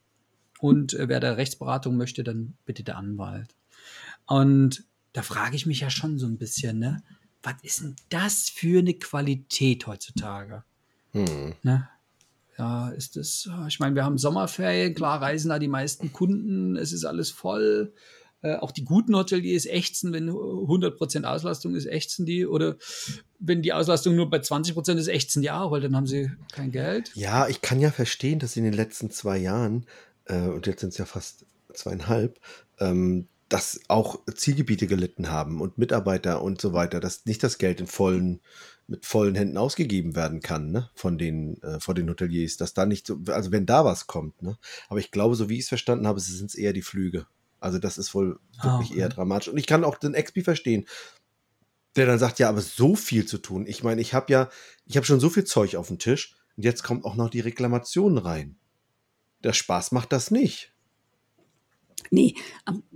Und 0.60 0.93
äh, 0.93 1.07
wer 1.07 1.21
der 1.21 1.38
Rechtsberatung 1.38 1.95
möchte, 1.95 2.21
dann 2.21 2.55
bitte 2.65 2.83
der 2.83 2.98
Anwalt. 2.98 3.55
Und 4.27 4.83
da 5.13 5.21
frage 5.21 5.55
ich 5.55 5.65
mich 5.65 5.79
ja 5.79 5.89
schon 5.89 6.19
so 6.19 6.27
ein 6.27 6.38
bisschen, 6.38 6.79
ne? 6.79 7.01
Was 7.43 7.55
ist 7.63 7.79
denn 7.79 7.95
das 8.10 8.50
für 8.50 8.79
eine 8.79 8.93
Qualität 8.93 9.88
heutzutage? 9.88 10.65
Hm. 11.13 11.53
Ne? 11.63 11.88
Ja, 12.57 12.89
ist 12.89 13.15
das, 13.15 13.50
ich 13.69 13.79
meine, 13.79 13.95
wir 13.95 14.03
haben 14.03 14.17
Sommerferien, 14.17 14.93
klar 14.93 15.21
reisen 15.21 15.48
da 15.48 15.60
die 15.60 15.69
meisten 15.69 16.12
Kunden, 16.12 16.75
es 16.75 16.91
ist 16.91 17.05
alles 17.05 17.31
voll. 17.31 17.93
Äh, 18.43 18.55
auch 18.55 18.71
die 18.71 18.86
guten 18.86 19.15
Hoteliers 19.15 19.65
ächzen, 19.65 20.13
wenn 20.13 20.29
100% 20.29 21.24
Auslastung 21.25 21.75
ist, 21.75 21.86
ächzen 21.86 22.25
die. 22.25 22.48
Oder 22.48 22.77
wenn 23.39 23.62
die 23.62 23.74
Auslastung 23.74 24.15
nur 24.15 24.29
bei 24.29 24.38
20% 24.38 24.95
ist, 24.95 25.07
ächzen 25.07 25.41
die 25.41 25.51
auch, 25.51 25.71
weil 25.71 25.81
dann 25.81 25.95
haben 25.95 26.07
sie 26.07 26.31
kein 26.51 26.71
Geld. 26.71 27.12
Ja, 27.13 27.48
ich 27.48 27.62
kann 27.62 27.79
ja 27.79 27.91
verstehen, 27.91 28.39
dass 28.39 28.57
in 28.57 28.63
den 28.63 28.74
letzten 28.74 29.12
zwei 29.12 29.38
Jahren, 29.38 29.86
äh, 30.25 30.48
und 30.48 30.65
jetzt 30.65 30.81
sind 30.81 30.89
es 30.89 30.98
ja 30.98 31.05
fast 31.05 31.45
zweieinhalb, 31.74 32.39
ähm, 32.79 33.27
dass 33.48 33.81
auch 33.89 34.19
Zielgebiete 34.33 34.88
gelitten 34.88 35.29
haben 35.29 35.62
und 35.62 35.77
Mitarbeiter 35.77 36.41
und 36.41 36.62
so 36.62 36.74
weiter, 36.74 37.00
dass 37.00 37.25
nicht 37.25 37.43
das 37.43 37.57
Geld 37.57 37.79
in 37.79 37.88
vollen, 37.88 38.39
mit 38.88 39.05
vollen 39.05 39.36
Händen 39.36 39.57
ausgegeben 39.57 40.15
werden 40.15 40.39
kann, 40.39 40.71
ne, 40.71 40.89
von 40.95 41.17
den, 41.17 41.62
äh, 41.62 41.79
von 41.79 41.95
den 41.95 42.10
Hoteliers, 42.10 42.57
dass 42.57 42.74
da 42.74 42.86
nicht 42.86 43.05
so, 43.05 43.19
also 43.27 43.51
wenn 43.51 43.65
da 43.65 43.86
was 43.86 44.07
kommt, 44.07 44.41
ne. 44.41 44.57
Aber 44.88 45.00
ich 45.00 45.12
glaube, 45.12 45.36
so 45.36 45.50
wie 45.50 45.55
ich 45.55 45.63
es 45.63 45.69
verstanden 45.69 46.07
habe, 46.07 46.19
sind 46.19 46.50
es 46.50 46.55
eher 46.55 46.74
die 46.74 46.81
Flüge. 46.81 47.27
Also 47.62 47.80
das 47.80 47.98
ist 47.98 48.13
wohl 48.13 48.39
Ah, 48.58 48.74
wirklich 48.74 48.91
okay. 48.91 49.00
eher 49.00 49.10
dramatisch. 49.10 49.48
Und 49.48 49.58
ich 49.58 49.68
kann 49.68 49.86
auch 49.86 49.98
den 49.98 50.13
XP 50.13 50.44
verstehen, 50.44 50.86
der 51.96 52.06
dann 52.08 52.20
sagt, 52.20 52.39
ja, 52.39 52.50
aber 52.50 52.62
so 52.62 52.96
viel 52.96 53.25
zu 53.25 53.38
tun. 53.38 53.65
Ich 53.68 53.84
meine, 53.84 54.01
ich 54.01 54.13
habe 54.13 54.32
ja, 54.34 54.50
ich 54.86 54.98
habe 54.98 55.06
schon 55.06 55.20
so 55.20 55.30
viel 55.30 55.46
Zeug 55.46 55.75
auf 55.77 55.88
dem 55.88 56.00
Tisch 56.00 56.36
und 56.58 56.63
jetzt 56.63 56.84
kommt 56.84 57.06
auch 57.06 57.15
noch 57.15 57.30
die 57.30 57.39
Reklamation 57.39 58.18
rein. 58.18 58.58
Der 59.44 59.53
Spaß 59.53 59.91
macht 59.91 60.12
das 60.12 60.32
nicht. 60.32 60.74
Nee, 62.10 62.36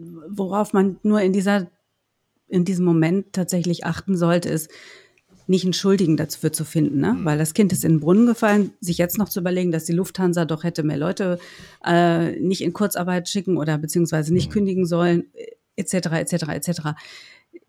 worauf 0.05 0.73
man 0.73 0.99
nur 1.03 1.21
in 1.21 1.31
dieser, 1.31 1.69
in 2.47 2.65
diesem 2.65 2.85
Moment 2.85 3.33
tatsächlich 3.33 3.85
achten 3.85 4.17
sollte, 4.17 4.49
ist, 4.49 4.69
nicht 5.47 5.63
einen 5.63 5.73
Schuldigen 5.73 6.17
dafür 6.17 6.51
zu 6.51 6.65
finden, 6.65 6.99
ne? 6.99 7.17
Weil 7.23 7.37
das 7.37 7.53
Kind 7.53 7.71
ist 7.71 7.85
in 7.85 7.93
den 7.93 7.99
Brunnen 7.99 8.25
gefallen, 8.25 8.71
sich 8.81 8.97
jetzt 8.97 9.17
noch 9.17 9.29
zu 9.29 9.39
überlegen, 9.39 9.71
dass 9.71 9.85
die 9.85 9.93
Lufthansa 9.93 10.45
doch 10.45 10.63
hätte 10.63 10.83
mehr 10.83 10.97
Leute 10.97 11.39
äh, 11.85 12.39
nicht 12.39 12.61
in 12.61 12.73
Kurzarbeit 12.73 13.29
schicken 13.29 13.57
oder 13.57 13.77
beziehungsweise 13.77 14.33
nicht 14.33 14.51
kündigen 14.51 14.85
sollen, 14.85 15.25
etc., 15.75 15.93
etc., 16.11 16.33
etc. 16.49 16.81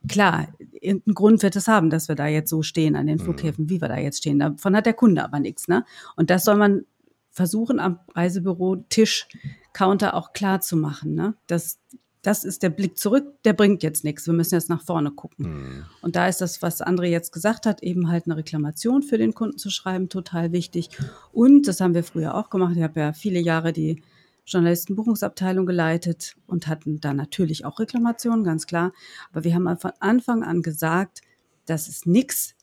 Klar, 0.08 0.48
irgendeinen 0.80 1.14
Grund 1.14 1.42
wird 1.42 1.56
es 1.56 1.68
haben, 1.68 1.90
dass 1.90 2.08
wir 2.08 2.14
da 2.14 2.26
jetzt 2.26 2.50
so 2.50 2.62
stehen 2.62 2.96
an 2.96 3.06
den 3.06 3.18
Flughäfen, 3.18 3.68
wie 3.68 3.80
wir 3.80 3.88
da 3.88 3.98
jetzt 3.98 4.18
stehen. 4.18 4.38
Davon 4.38 4.76
hat 4.76 4.86
der 4.86 4.94
Kunde 4.94 5.22
aber 5.24 5.40
nichts, 5.40 5.68
ne? 5.68 5.84
Und 6.16 6.30
das 6.30 6.44
soll 6.44 6.56
man 6.56 6.84
versuchen, 7.30 7.80
am 7.80 7.98
Reisebüro 8.14 8.76
Tisch 8.88 9.28
Counter 9.72 10.14
auch 10.14 10.32
klar 10.32 10.60
zu 10.60 10.76
machen, 10.76 11.14
ne? 11.14 11.34
Das, 11.46 11.78
das 12.26 12.42
ist 12.42 12.64
der 12.64 12.70
Blick 12.70 12.98
zurück, 12.98 13.40
der 13.44 13.52
bringt 13.52 13.84
jetzt 13.84 14.02
nichts. 14.02 14.26
Wir 14.26 14.34
müssen 14.34 14.56
jetzt 14.56 14.68
nach 14.68 14.82
vorne 14.82 15.12
gucken. 15.12 15.46
Und 16.02 16.16
da 16.16 16.26
ist 16.26 16.40
das, 16.40 16.60
was 16.60 16.82
André 16.84 17.04
jetzt 17.04 17.30
gesagt 17.30 17.66
hat, 17.66 17.84
eben 17.84 18.10
halt 18.10 18.26
eine 18.26 18.36
Reklamation 18.36 19.04
für 19.04 19.16
den 19.16 19.32
Kunden 19.32 19.58
zu 19.58 19.70
schreiben, 19.70 20.08
total 20.08 20.50
wichtig. 20.50 20.90
Und 21.30 21.68
das 21.68 21.80
haben 21.80 21.94
wir 21.94 22.02
früher 22.02 22.34
auch 22.34 22.50
gemacht. 22.50 22.74
Ich 22.76 22.82
habe 22.82 22.98
ja 22.98 23.12
viele 23.12 23.38
Jahre 23.38 23.72
die 23.72 24.02
Journalistenbuchungsabteilung 24.44 25.66
geleitet 25.66 26.34
und 26.48 26.66
hatten 26.66 27.00
da 27.00 27.14
natürlich 27.14 27.64
auch 27.64 27.78
Reklamationen, 27.78 28.42
ganz 28.42 28.66
klar. 28.66 28.92
Aber 29.30 29.44
wir 29.44 29.54
haben 29.54 29.78
von 29.78 29.92
Anfang 30.00 30.42
an 30.42 30.62
gesagt, 30.62 31.20
das 31.64 31.86
ist 31.86 32.06
nix, 32.06 32.56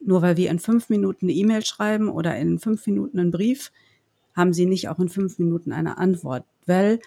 nur 0.00 0.22
weil 0.22 0.36
wir 0.36 0.50
in 0.50 0.58
fünf 0.58 0.88
Minuten 0.88 1.26
eine 1.26 1.34
E-Mail 1.34 1.64
schreiben 1.64 2.08
oder 2.08 2.36
in 2.36 2.58
fünf 2.58 2.84
Minuten 2.88 3.20
einen 3.20 3.30
Brief, 3.30 3.70
haben 4.34 4.52
sie 4.52 4.66
nicht 4.66 4.88
auch 4.88 4.98
in 4.98 5.08
fünf 5.08 5.38
Minuten 5.38 5.70
eine 5.70 5.98
Antwort. 5.98 6.44
Weil 6.66 6.98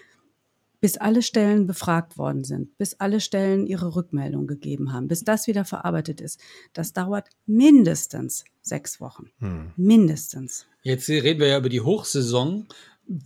bis 0.80 0.98
alle 0.98 1.22
Stellen 1.22 1.68
befragt 1.68 2.18
worden 2.18 2.44
sind, 2.44 2.78
bis 2.78 2.96
alle 2.96 3.20
Stellen 3.20 3.66
ihre 3.68 3.96
Rückmeldung 3.96 4.48
gegeben 4.48 4.94
haben, 4.94 5.08
bis 5.08 5.24
das 5.24 5.48
wieder 5.48 5.66
verarbeitet 5.66 6.22
ist, 6.22 6.40
das 6.74 6.94
dauert 6.94 7.30
mindestens 7.46 8.46
sechs 8.62 9.00
Wochen. 9.02 9.30
Mindestens. 9.76 10.66
Jetzt 10.84 11.10
reden 11.10 11.40
wir 11.40 11.48
ja 11.48 11.58
über 11.58 11.70
die 11.70 11.82
Hochsaison, 11.82 12.68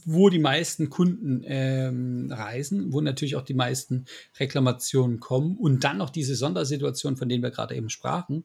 wo 0.05 0.29
die 0.29 0.39
meisten 0.39 0.91
Kunden 0.91 1.41
ähm, 1.45 2.31
reisen, 2.31 2.93
wo 2.93 3.01
natürlich 3.01 3.35
auch 3.35 3.41
die 3.41 3.55
meisten 3.55 4.05
Reklamationen 4.39 5.19
kommen 5.19 5.57
und 5.57 5.83
dann 5.83 5.97
noch 5.97 6.11
diese 6.11 6.35
Sondersituation, 6.35 7.17
von 7.17 7.27
denen 7.27 7.41
wir 7.41 7.49
gerade 7.49 7.75
eben 7.75 7.89
sprachen. 7.89 8.43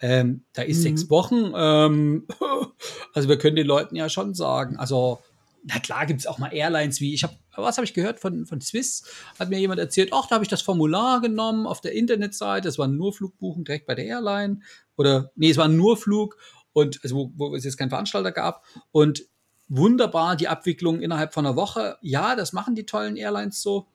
Ähm, 0.00 0.44
da 0.52 0.62
ist 0.62 0.78
Mhm. 0.78 0.82
sechs 0.82 1.10
Wochen. 1.10 1.52
Ähm, 1.56 2.26
also 3.14 3.28
wir 3.28 3.36
können 3.36 3.56
den 3.56 3.66
Leuten 3.66 3.96
ja 3.96 4.08
schon 4.08 4.34
sagen, 4.34 4.76
also 4.76 5.18
na 5.64 5.80
klar 5.80 6.06
gibt 6.06 6.20
es 6.20 6.26
auch 6.28 6.38
mal 6.38 6.52
Airlines 6.54 7.00
wie, 7.00 7.14
ich 7.14 7.24
habe, 7.24 7.34
was 7.64 7.76
habe 7.76 7.84
ich 7.84 7.94
gehört 7.94 8.20
von, 8.20 8.46
von 8.46 8.60
Swiss? 8.60 9.04
Hat 9.38 9.48
mir 9.48 9.58
jemand 9.58 9.80
erzählt, 9.80 10.10
ach, 10.12 10.26
da 10.26 10.36
habe 10.36 10.44
ich 10.44 10.50
das 10.50 10.62
Formular 10.62 11.20
genommen 11.20 11.66
auf 11.66 11.80
der 11.80 11.92
Internetseite, 11.92 12.68
das 12.68 12.78
war 12.78 12.88
nur 12.88 13.12
Flugbuchen 13.12 13.64
direkt 13.64 13.86
bei 13.86 13.94
der 13.94 14.06
Airline. 14.06 14.60
Oder, 14.96 15.30
nee, 15.36 15.50
es 15.50 15.56
war 15.56 15.68
nur 15.68 15.96
Flug 15.96 16.36
und 16.72 17.00
also 17.02 17.16
wo, 17.16 17.32
wo 17.36 17.56
es 17.56 17.64
jetzt 17.64 17.76
keinen 17.76 17.90
Veranstalter 17.90 18.32
gab. 18.32 18.64
Und 18.92 19.26
wunderbar 19.68 20.36
die 20.36 20.48
Abwicklung 20.48 21.00
innerhalb 21.00 21.34
von 21.34 21.46
einer 21.46 21.56
Woche. 21.56 21.96
Ja, 22.00 22.36
das 22.36 22.52
machen 22.52 22.74
die 22.74 22.86
tollen 22.86 23.16
Airlines 23.16 23.62
so. 23.62 23.88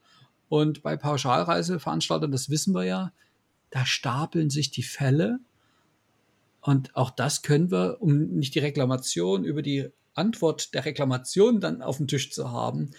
Und 0.49 0.83
bei 0.83 0.97
Pauschalreiseveranstaltern, 0.97 2.31
das 2.31 2.49
wissen 2.49 2.73
wir 2.73 2.83
ja, 2.83 3.13
da 3.69 3.85
stapeln 3.85 4.49
sich 4.49 4.71
die 4.71 4.83
Fälle. 4.83 5.39
Und 6.59 6.95
auch 6.95 7.09
das 7.09 7.41
können 7.41 7.71
wir, 7.71 7.97
um 8.01 8.27
nicht 8.31 8.53
die 8.55 8.59
Reklamation 8.59 9.45
über 9.45 9.61
die 9.61 9.89
Antwort 10.13 10.73
der 10.73 10.85
Reklamation 10.85 11.61
dann 11.61 11.81
auf 11.81 11.97
dem 11.97 12.07
Tisch 12.07 12.31
zu 12.31 12.51
haben, 12.51 12.91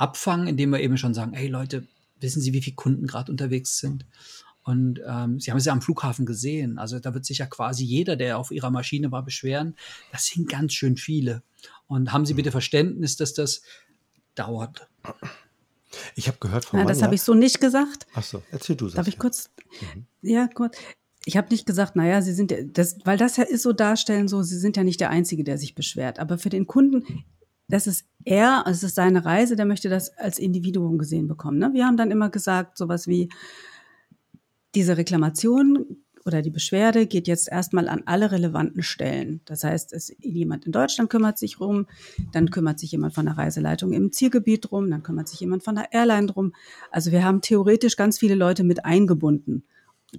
abfangen, 0.00 0.46
indem 0.48 0.70
wir 0.70 0.80
eben 0.80 0.96
schon 0.96 1.14
sagen, 1.14 1.32
hey 1.34 1.48
Leute, 1.48 1.86
wissen 2.20 2.40
Sie, 2.42 2.52
wie 2.52 2.62
viele 2.62 2.76
Kunden 2.76 3.06
gerade 3.06 3.30
unterwegs 3.30 3.78
sind? 3.78 4.06
Und 4.62 5.00
ähm, 5.06 5.40
Sie 5.40 5.50
haben 5.50 5.58
es 5.58 5.64
ja 5.64 5.72
am 5.72 5.80
Flughafen 5.82 6.26
gesehen. 6.26 6.78
Also 6.78 6.98
da 6.98 7.14
wird 7.14 7.24
sich 7.24 7.38
ja 7.38 7.46
quasi 7.46 7.84
jeder, 7.84 8.16
der 8.16 8.38
auf 8.38 8.50
Ihrer 8.50 8.70
Maschine 8.70 9.10
war, 9.10 9.24
beschweren. 9.24 9.74
Das 10.12 10.26
sind 10.26 10.48
ganz 10.48 10.74
schön 10.74 10.96
viele. 10.96 11.42
Und 11.86 12.12
haben 12.12 12.26
Sie 12.26 12.34
bitte 12.34 12.50
Verständnis, 12.50 13.16
dass 13.16 13.32
das 13.34 13.62
dauert. 14.34 14.88
Ich 16.14 16.28
habe 16.28 16.38
gehört 16.40 16.64
von 16.64 16.78
Ja, 16.80 16.86
das 16.86 17.02
habe 17.02 17.14
ich 17.14 17.22
so 17.22 17.34
nicht 17.34 17.60
gesagt. 17.60 18.06
Achso, 18.14 18.42
erzähl 18.52 18.76
du 18.76 18.88
Darf 18.88 19.08
ich 19.08 19.14
Saskia. 19.14 19.20
kurz? 19.20 19.50
Ja, 20.22 20.46
kurz. 20.48 20.76
Ich 21.24 21.36
habe 21.36 21.48
nicht 21.50 21.66
gesagt, 21.66 21.96
naja, 21.96 22.22
Sie 22.22 22.32
sind, 22.32 22.50
ja- 22.50 22.62
das, 22.62 22.98
weil 23.04 23.18
das 23.18 23.36
ja 23.38 23.44
ist 23.44 23.62
so 23.62 23.72
darstellen, 23.72 24.28
so, 24.28 24.42
Sie 24.42 24.58
sind 24.58 24.76
ja 24.76 24.84
nicht 24.84 25.00
der 25.00 25.10
Einzige, 25.10 25.42
der 25.42 25.58
sich 25.58 25.74
beschwert. 25.74 26.18
Aber 26.18 26.38
für 26.38 26.48
den 26.48 26.66
Kunden, 26.66 27.24
das 27.70 27.86
ist 27.86 28.06
er, 28.24 28.64
es 28.66 28.82
ist 28.82 28.94
seine 28.94 29.24
Reise, 29.24 29.56
der 29.56 29.66
möchte 29.66 29.88
das 29.88 30.16
als 30.18 30.38
Individuum 30.38 30.98
gesehen 30.98 31.26
bekommen. 31.28 31.58
Ne? 31.58 31.70
Wir 31.72 31.86
haben 31.86 31.96
dann 31.96 32.10
immer 32.10 32.28
gesagt, 32.28 32.76
sowas 32.76 33.06
wie, 33.06 33.30
diese 34.74 34.96
Reklamation 34.96 35.96
oder 36.24 36.42
die 36.42 36.50
Beschwerde 36.50 37.06
geht 37.06 37.26
jetzt 37.26 37.48
erstmal 37.48 37.88
an 37.88 38.02
alle 38.04 38.30
relevanten 38.30 38.82
Stellen. 38.82 39.40
Das 39.46 39.64
heißt, 39.64 39.92
es, 39.92 40.14
jemand 40.20 40.66
in 40.66 40.72
Deutschland 40.72 41.10
kümmert 41.10 41.38
sich 41.38 41.60
rum, 41.60 41.86
dann 42.32 42.50
kümmert 42.50 42.78
sich 42.78 42.92
jemand 42.92 43.14
von 43.14 43.24
der 43.24 43.38
Reiseleitung 43.38 43.92
im 43.92 44.12
Zielgebiet 44.12 44.70
drum, 44.70 44.90
dann 44.90 45.02
kümmert 45.02 45.28
sich 45.28 45.40
jemand 45.40 45.62
von 45.62 45.76
der 45.76 45.92
Airline 45.92 46.26
drum. 46.26 46.52
Also 46.90 47.10
wir 47.10 47.24
haben 47.24 47.40
theoretisch 47.40 47.96
ganz 47.96 48.18
viele 48.18 48.34
Leute 48.34 48.64
mit 48.64 48.84
eingebunden. 48.84 49.64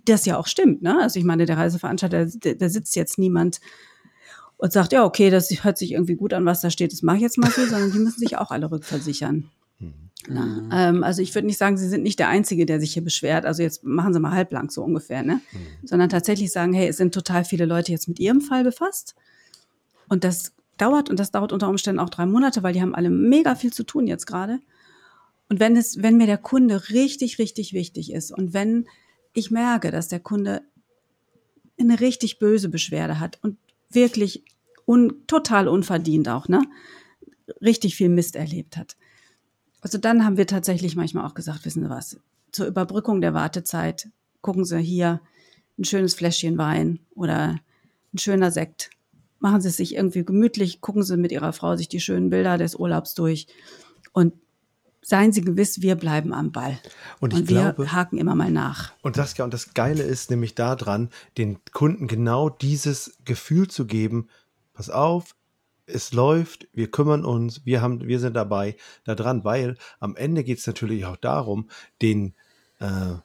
Das 0.05 0.25
ja 0.25 0.37
auch 0.37 0.47
stimmt, 0.47 0.81
ne? 0.81 0.99
Also 1.01 1.19
ich 1.19 1.25
meine, 1.25 1.45
der 1.45 1.57
Reiseveranstalter, 1.57 2.25
da 2.25 2.69
sitzt 2.69 2.95
jetzt 2.95 3.19
niemand 3.19 3.59
und 4.61 4.71
sagt, 4.71 4.93
ja, 4.93 5.03
okay, 5.03 5.31
das 5.31 5.49
hört 5.63 5.79
sich 5.79 5.93
irgendwie 5.93 6.15
gut 6.15 6.33
an, 6.33 6.45
was 6.45 6.61
da 6.61 6.69
steht, 6.69 6.93
das 6.93 7.01
mache 7.01 7.17
ich 7.17 7.23
jetzt 7.23 7.39
mal 7.39 7.49
so, 7.49 7.65
sondern 7.65 7.91
die 7.91 7.97
müssen 7.97 8.19
sich 8.19 8.37
auch 8.37 8.51
alle 8.51 8.69
rückversichern. 8.69 9.49
Na, 10.29 10.69
ähm, 10.71 11.03
also 11.03 11.23
ich 11.23 11.33
würde 11.33 11.47
nicht 11.47 11.57
sagen, 11.57 11.77
Sie 11.77 11.89
sind 11.89 12.03
nicht 12.03 12.19
der 12.19 12.27
Einzige, 12.27 12.67
der 12.67 12.79
sich 12.79 12.93
hier 12.93 13.03
beschwert. 13.03 13.47
Also 13.47 13.63
jetzt 13.63 13.83
machen 13.83 14.13
Sie 14.13 14.19
mal 14.19 14.33
halblang 14.33 14.69
so 14.69 14.83
ungefähr, 14.83 15.23
ne? 15.23 15.41
Sondern 15.83 16.09
tatsächlich 16.09 16.51
sagen, 16.51 16.73
hey, 16.73 16.87
es 16.87 16.97
sind 16.97 17.11
total 17.11 17.43
viele 17.43 17.65
Leute 17.65 17.91
jetzt 17.91 18.07
mit 18.07 18.19
Ihrem 18.19 18.39
Fall 18.39 18.63
befasst. 18.63 19.15
Und 20.09 20.23
das 20.23 20.53
dauert 20.77 21.09
und 21.09 21.19
das 21.19 21.31
dauert 21.31 21.51
unter 21.51 21.67
Umständen 21.67 21.99
auch 21.99 22.11
drei 22.11 22.27
Monate, 22.27 22.61
weil 22.61 22.73
die 22.73 22.83
haben 22.83 22.93
alle 22.93 23.09
mega 23.09 23.55
viel 23.55 23.73
zu 23.73 23.83
tun 23.83 24.05
jetzt 24.05 24.27
gerade. 24.27 24.59
Und 25.49 25.59
wenn 25.59 25.75
es, 25.75 26.03
wenn 26.03 26.17
mir 26.17 26.27
der 26.27 26.37
Kunde 26.37 26.89
richtig, 26.91 27.39
richtig 27.39 27.73
wichtig 27.73 28.13
ist 28.13 28.31
und 28.31 28.53
wenn 28.53 28.85
ich 29.33 29.49
merke, 29.49 29.89
dass 29.89 30.07
der 30.07 30.19
Kunde 30.19 30.61
eine 31.79 31.99
richtig 31.99 32.37
böse 32.37 32.69
Beschwerde 32.69 33.19
hat 33.19 33.39
und 33.41 33.57
wirklich 33.93 34.43
un, 34.85 35.23
total 35.27 35.67
unverdient 35.67 36.29
auch, 36.29 36.47
ne? 36.47 36.61
Richtig 37.61 37.95
viel 37.95 38.09
Mist 38.09 38.35
erlebt 38.35 38.77
hat. 38.77 38.97
Also 39.81 39.97
dann 39.97 40.25
haben 40.25 40.37
wir 40.37 40.47
tatsächlich 40.47 40.95
manchmal 40.95 41.25
auch 41.25 41.33
gesagt, 41.33 41.65
wissen 41.65 41.83
Sie 41.83 41.89
was, 41.89 42.19
zur 42.51 42.67
Überbrückung 42.67 43.21
der 43.21 43.33
Wartezeit 43.33 44.09
gucken 44.41 44.65
Sie 44.65 44.79
hier 44.79 45.21
ein 45.77 45.85
schönes 45.85 46.13
Fläschchen 46.13 46.57
Wein 46.57 46.99
oder 47.15 47.59
ein 48.13 48.17
schöner 48.17 48.51
Sekt. 48.51 48.89
Machen 49.39 49.61
Sie 49.61 49.69
es 49.69 49.77
sich 49.77 49.95
irgendwie 49.95 50.23
gemütlich, 50.23 50.81
gucken 50.81 51.03
Sie 51.03 51.17
mit 51.17 51.31
Ihrer 51.31 51.53
Frau 51.53 51.75
sich 51.75 51.87
die 51.87 51.99
schönen 51.99 52.29
Bilder 52.29 52.57
des 52.57 52.75
Urlaubs 52.75 53.15
durch 53.15 53.47
und 54.13 54.33
seien 55.01 55.31
Sie 55.33 55.41
gewiss, 55.41 55.81
wir 55.81 55.95
bleiben 55.95 56.33
am 56.33 56.51
Ball. 56.51 56.79
Und 57.19 57.33
ich 57.33 57.39
und 57.39 57.49
wir 57.49 57.73
glaube- 57.73 57.91
haken 57.91 58.17
immer 58.17 58.35
mal 58.35 58.51
nach. 58.51 58.93
Und 59.01 59.15
Saskia, 59.15 59.43
und 59.45 59.53
das 59.53 59.73
Geile 59.73 60.03
ist 60.03 60.29
nämlich 60.29 60.55
daran, 60.55 61.09
den 61.37 61.59
Kunden 61.71 62.07
genau 62.07 62.49
dieses 62.49 63.17
Gefühl 63.25 63.67
zu 63.67 63.85
geben, 63.85 64.29
pass 64.73 64.89
auf, 64.89 65.35
es 65.85 66.13
läuft, 66.13 66.67
wir 66.73 66.89
kümmern 66.89 67.25
uns, 67.25 67.65
wir 67.65 67.81
haben, 67.81 68.07
wir 68.07 68.19
sind 68.19 68.33
dabei, 68.35 68.77
da 69.03 69.15
dran, 69.15 69.43
weil 69.43 69.77
am 69.99 70.15
Ende 70.15 70.43
geht 70.43 70.59
es 70.59 70.67
natürlich 70.67 71.05
auch 71.05 71.17
darum, 71.17 71.69
den, 72.01 72.33
äh, 72.79 73.15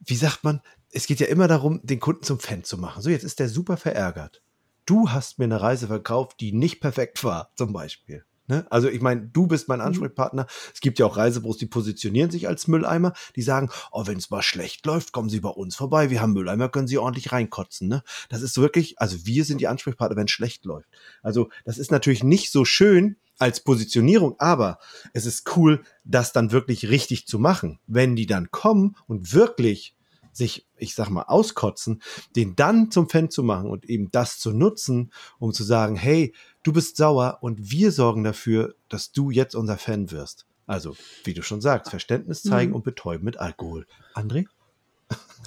wie 0.00 0.14
sagt 0.16 0.44
man, 0.44 0.60
es 0.92 1.06
geht 1.06 1.18
ja 1.18 1.26
immer 1.26 1.48
darum, 1.48 1.80
den 1.82 1.98
Kunden 1.98 2.22
zum 2.22 2.38
Fan 2.38 2.62
zu 2.62 2.78
machen. 2.78 3.02
So, 3.02 3.10
jetzt 3.10 3.24
ist 3.24 3.40
der 3.40 3.48
super 3.48 3.76
verärgert. 3.76 4.42
Du 4.86 5.10
hast 5.10 5.38
mir 5.38 5.46
eine 5.46 5.60
Reise 5.60 5.88
verkauft, 5.88 6.38
die 6.40 6.52
nicht 6.52 6.80
perfekt 6.80 7.24
war, 7.24 7.50
zum 7.56 7.72
Beispiel. 7.72 8.24
Ne? 8.46 8.66
Also 8.70 8.88
ich 8.88 9.00
meine, 9.00 9.22
du 9.22 9.46
bist 9.46 9.68
mein 9.68 9.80
Ansprechpartner. 9.80 10.46
Es 10.72 10.80
gibt 10.80 10.98
ja 10.98 11.06
auch 11.06 11.16
Reisebüros, 11.16 11.56
die 11.56 11.66
positionieren 11.66 12.30
sich 12.30 12.46
als 12.48 12.68
Mülleimer. 12.68 13.12
Die 13.36 13.42
sagen, 13.42 13.70
oh, 13.90 14.06
wenn 14.06 14.18
es 14.18 14.30
mal 14.30 14.42
schlecht 14.42 14.84
läuft, 14.86 15.12
kommen 15.12 15.28
Sie 15.28 15.40
bei 15.40 15.48
uns 15.48 15.76
vorbei. 15.76 16.10
Wir 16.10 16.20
haben 16.20 16.32
Mülleimer, 16.32 16.68
können 16.68 16.88
Sie 16.88 16.98
ordentlich 16.98 17.32
reinkotzen. 17.32 17.88
Ne? 17.88 18.02
Das 18.28 18.42
ist 18.42 18.58
wirklich, 18.58 18.98
also 19.00 19.26
wir 19.26 19.44
sind 19.44 19.60
die 19.60 19.68
Ansprechpartner, 19.68 20.16
wenn 20.16 20.26
es 20.26 20.32
schlecht 20.32 20.64
läuft. 20.64 20.88
Also 21.22 21.48
das 21.64 21.78
ist 21.78 21.90
natürlich 21.90 22.22
nicht 22.22 22.50
so 22.52 22.64
schön 22.64 23.16
als 23.38 23.60
Positionierung, 23.60 24.36
aber 24.38 24.78
es 25.12 25.26
ist 25.26 25.56
cool, 25.56 25.82
das 26.04 26.32
dann 26.32 26.52
wirklich 26.52 26.88
richtig 26.88 27.26
zu 27.26 27.38
machen. 27.38 27.80
Wenn 27.86 28.14
die 28.16 28.26
dann 28.26 28.50
kommen 28.50 28.96
und 29.06 29.32
wirklich 29.32 29.93
sich, 30.36 30.66
ich 30.76 30.94
sag 30.94 31.10
mal, 31.10 31.22
auskotzen, 31.22 32.02
den 32.36 32.56
dann 32.56 32.90
zum 32.90 33.08
Fan 33.08 33.30
zu 33.30 33.42
machen 33.42 33.70
und 33.70 33.84
eben 33.84 34.10
das 34.10 34.38
zu 34.38 34.52
nutzen, 34.52 35.12
um 35.38 35.52
zu 35.52 35.64
sagen, 35.64 35.96
hey, 35.96 36.34
du 36.62 36.72
bist 36.72 36.96
sauer 36.96 37.38
und 37.40 37.70
wir 37.70 37.92
sorgen 37.92 38.24
dafür, 38.24 38.74
dass 38.88 39.12
du 39.12 39.30
jetzt 39.30 39.54
unser 39.54 39.78
Fan 39.78 40.10
wirst. 40.10 40.46
Also, 40.66 40.96
wie 41.24 41.34
du 41.34 41.42
schon 41.42 41.60
sagst, 41.60 41.90
Verständnis 41.90 42.42
zeigen 42.42 42.72
und 42.72 42.84
betäuben 42.84 43.24
mit 43.24 43.36
Alkohol. 43.36 43.86
André? 44.14 44.46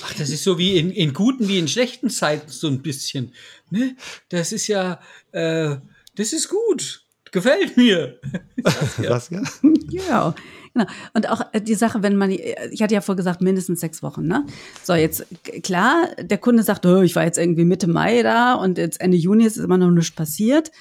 Ach, 0.03 0.13
das 0.13 0.29
ist 0.29 0.43
so 0.43 0.59
wie 0.59 0.77
in, 0.77 0.91
in 0.91 1.13
guten 1.13 1.47
wie 1.47 1.57
in 1.57 1.67
schlechten 1.67 2.09
Zeiten 2.09 2.49
so 2.49 2.67
ein 2.67 2.83
bisschen. 2.83 3.33
Ne? 3.71 3.95
Das 4.29 4.51
ist 4.51 4.67
ja, 4.67 4.99
äh, 5.31 5.77
das 6.15 6.33
ist 6.33 6.49
gut. 6.49 7.03
Gefällt 7.31 7.77
mir. 7.77 8.19
Saskia? 8.97 9.43
Ja, 9.89 10.35
genau. 10.77 10.89
Und 11.13 11.29
auch 11.29 11.41
äh, 11.53 11.61
die 11.61 11.75
Sache, 11.75 12.03
wenn 12.03 12.15
man, 12.15 12.29
ich 12.31 12.81
hatte 12.81 12.93
ja 12.93 13.01
vorher 13.01 13.17
gesagt, 13.17 13.41
mindestens 13.41 13.79
sechs 13.79 14.01
Wochen, 14.03 14.25
ne? 14.27 14.45
So, 14.83 14.93
jetzt, 14.93 15.25
klar, 15.63 16.07
der 16.21 16.37
Kunde 16.37 16.63
sagt, 16.63 16.85
oh, 16.85 17.01
ich 17.01 17.15
war 17.15 17.23
jetzt 17.23 17.37
irgendwie 17.37 17.65
Mitte 17.65 17.87
Mai 17.87 18.21
da 18.23 18.53
und 18.55 18.77
jetzt 18.77 19.01
Ende 19.01 19.17
Juni 19.17 19.45
ist 19.45 19.57
immer 19.57 19.77
noch 19.77 19.91
nichts 19.91 20.11
passiert. 20.15 20.71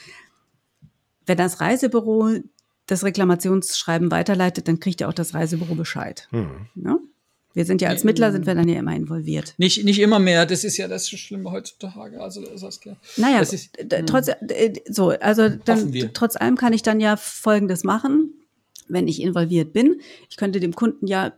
Wenn 1.27 1.37
das 1.39 1.61
Reisebüro 1.61 2.31
das 2.87 3.03
Reklamationsschreiben 3.03 4.11
weiterleitet, 4.13 4.69
dann 4.69 4.79
kriegt 4.79 5.01
ja 5.01 5.09
auch 5.09 5.13
das 5.13 5.35
Reisebüro 5.35 5.75
Bescheid. 5.75 6.29
Ne? 6.77 6.99
Wir 7.53 7.65
sind 7.65 7.81
ja 7.81 7.89
als 7.89 8.05
Mittler, 8.05 8.33
sind 8.33 8.47
wir 8.47 8.55
dann 8.55 8.69
ja 8.69 8.79
immer 8.79 8.95
involviert. 8.95 9.55
Nicht, 9.57 9.83
nicht 9.83 9.99
immer 9.99 10.19
mehr. 10.19 10.45
Das 10.47 10.63
ist 10.63 10.77
ja 10.77 10.87
das 10.89 11.09
Schlimme 11.09 11.51
heutzutage. 11.51 12.21
Also, 12.21 12.45
Saskia. 12.57 12.97
Naja, 13.17 13.39
Das 13.41 13.53
ist- 13.55 13.71
d- 13.81 14.03
trotz, 14.07 14.29
äh, 14.29 14.75
so, 14.89 15.09
also 15.09 15.49
dann, 15.49 15.91
trotz 16.13 16.37
allem 16.37 16.57
kann 16.57 16.75
ich 16.75 16.83
dann 16.83 17.01
ja 17.01 17.17
Folgendes 17.17 17.83
machen, 17.83 18.35
wenn 18.89 19.09
ich 19.09 19.21
involviert 19.23 19.73
bin. 19.73 20.01
Ich 20.29 20.37
könnte 20.37 20.61
dem 20.61 20.75
Kunden 20.75 21.07
ja 21.07 21.33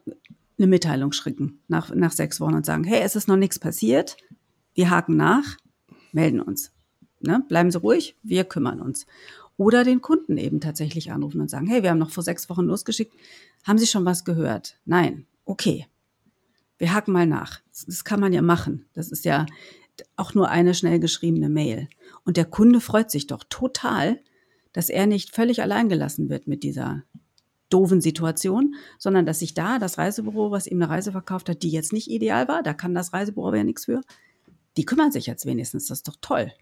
eine 0.58 0.66
Mitteilung 0.66 1.12
schicken 1.12 1.60
nach, 1.68 1.94
nach 1.94 2.12
sechs 2.12 2.40
Wochen 2.40 2.54
und 2.54 2.66
sagen, 2.66 2.84
hey, 2.84 3.00
es 3.02 3.16
ist 3.16 3.28
noch 3.28 3.36
nichts 3.36 3.58
passiert, 3.58 4.16
wir 4.74 4.90
haken 4.90 5.16
nach, 5.16 5.56
melden 6.12 6.40
uns. 6.40 6.72
Ne? 7.20 7.44
Bleiben 7.48 7.70
Sie 7.70 7.78
ruhig, 7.78 8.16
wir 8.22 8.44
kümmern 8.44 8.80
uns. 8.80 9.06
Oder 9.56 9.82
den 9.84 10.00
Kunden 10.00 10.36
eben 10.36 10.60
tatsächlich 10.60 11.10
anrufen 11.10 11.40
und 11.40 11.50
sagen, 11.50 11.66
hey, 11.66 11.82
wir 11.82 11.90
haben 11.90 11.98
noch 11.98 12.10
vor 12.10 12.22
sechs 12.22 12.48
Wochen 12.48 12.62
losgeschickt, 12.64 13.12
haben 13.64 13.78
Sie 13.78 13.86
schon 13.86 14.04
was 14.04 14.24
gehört? 14.24 14.78
Nein, 14.84 15.26
okay. 15.44 15.86
Wir 16.78 16.92
haken 16.94 17.12
mal 17.12 17.26
nach. 17.26 17.60
Das- 17.70 17.86
Das 17.86 18.04
kann 18.04 18.20
man 18.20 18.32
ja 18.32 18.42
machen. 18.42 18.84
Das 18.94 19.10
ist 19.10 19.24
ja 19.24 19.46
auch 20.16 20.34
nur 20.34 20.48
eine 20.48 20.74
schnell 20.74 21.00
geschriebene 21.00 21.48
Mail. 21.48 21.88
Und 22.24 22.36
der 22.36 22.44
Kunde 22.44 22.80
freut 22.80 23.10
sich 23.10 23.26
doch 23.26 23.42
total, 23.48 24.20
dass 24.72 24.90
er 24.90 25.06
nicht 25.06 25.34
völlig 25.34 25.60
allein 25.60 25.88
gelassen 25.88 26.28
wird 26.28 26.46
mit 26.46 26.62
dieser 26.62 27.02
doofen 27.68 28.00
Situation, 28.00 28.74
sondern 28.98 29.26
dass 29.26 29.40
sich 29.40 29.54
da 29.54 29.78
das 29.78 29.98
Reisebüro, 29.98 30.50
was 30.50 30.66
ihm 30.66 30.80
eine 30.82 30.90
Reise 30.90 31.12
verkauft 31.12 31.48
hat, 31.48 31.62
die 31.62 31.70
jetzt 31.70 31.92
nicht 31.92 32.10
ideal 32.10 32.48
war, 32.48 32.62
da 32.62 32.74
kann 32.74 32.94
das 32.94 33.12
Reisebüro 33.12 33.48
aber 33.48 33.58
ja 33.58 33.64
nichts 33.64 33.84
für, 33.84 34.00
die 34.76 34.84
kümmern 34.84 35.12
sich 35.12 35.26
jetzt 35.26 35.46
wenigstens. 35.46 35.86
Das 35.86 35.98
ist 35.98 36.08
doch 36.08 36.16
toll. 36.20 36.52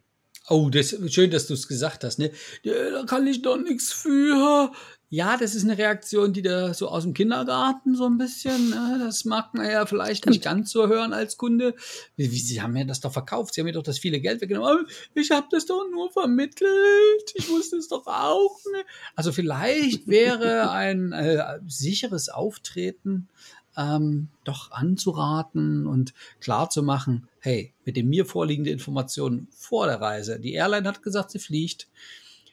Oh, 0.49 0.71
das 0.71 0.97
schön, 1.09 1.31
dass 1.31 1.49
du 1.49 1.55
es 1.55 1.67
gesagt 1.67 2.05
hast, 2.05 2.19
ne? 2.19 2.31
Ja, 2.63 2.91
da 2.91 3.05
kann 3.05 3.27
ich 3.27 3.43
doch 3.43 3.57
nichts 3.57 3.93
für. 3.93 4.71
Ja, 5.09 5.37
das 5.37 5.55
ist 5.55 5.63
eine 5.63 5.79
Reaktion, 5.79 6.33
die 6.33 6.43
da 6.43 6.75
so 6.75 6.89
aus 6.89 7.05
dem 7.05 7.15
Kindergarten 7.15 7.95
so 7.95 8.07
ein 8.07 8.19
bisschen, 8.19 8.73
äh, 8.73 8.99
das 8.99 9.25
mag 9.25 9.55
man 9.55 9.71
ja 9.71 9.87
vielleicht 9.87 10.27
nicht 10.27 10.43
ganz 10.43 10.73
so 10.73 10.89
hören 10.89 11.13
als 11.13 11.37
Kunde. 11.37 11.77
Wie, 12.17 12.33
wie, 12.33 12.39
Sie 12.39 12.61
haben 12.61 12.73
mir 12.73 12.85
das 12.85 13.01
doch 13.01 13.13
verkauft, 13.13 13.55
Sie 13.55 13.61
haben 13.61 13.67
mir 13.67 13.73
doch 13.73 13.85
das 13.85 14.01
viele 14.01 14.21
Geld 14.21 14.41
weggenommen. 14.41 14.69
Aber 14.69 14.89
Ich 15.15 15.31
habe 15.31 15.47
das 15.51 15.67
doch 15.67 15.85
nur 15.93 16.11
vermittelt. 16.11 17.33
Ich 17.35 17.49
wusste 17.49 17.77
es 17.77 17.87
doch 17.87 18.05
auch. 18.07 18.59
Ne? 18.73 18.83
Also 19.15 19.31
vielleicht 19.31 20.09
wäre 20.09 20.71
ein 20.71 21.13
äh, 21.13 21.61
sicheres 21.69 22.29
Auftreten 22.29 23.29
ähm, 23.77 24.29
doch 24.43 24.73
anzuraten 24.73 25.87
und 25.87 26.15
klar 26.41 26.69
zu 26.69 26.83
machen, 26.83 27.29
hey, 27.39 27.73
mit 27.85 27.97
den 27.97 28.09
mir 28.09 28.27
vorliegenden 28.27 28.73
Informationen 28.73 29.47
vor 29.53 29.87
der 29.87 30.01
Reise, 30.01 30.41
die 30.41 30.55
Airline 30.55 30.89
hat 30.89 31.03
gesagt, 31.03 31.31
sie 31.31 31.39
fliegt, 31.39 31.89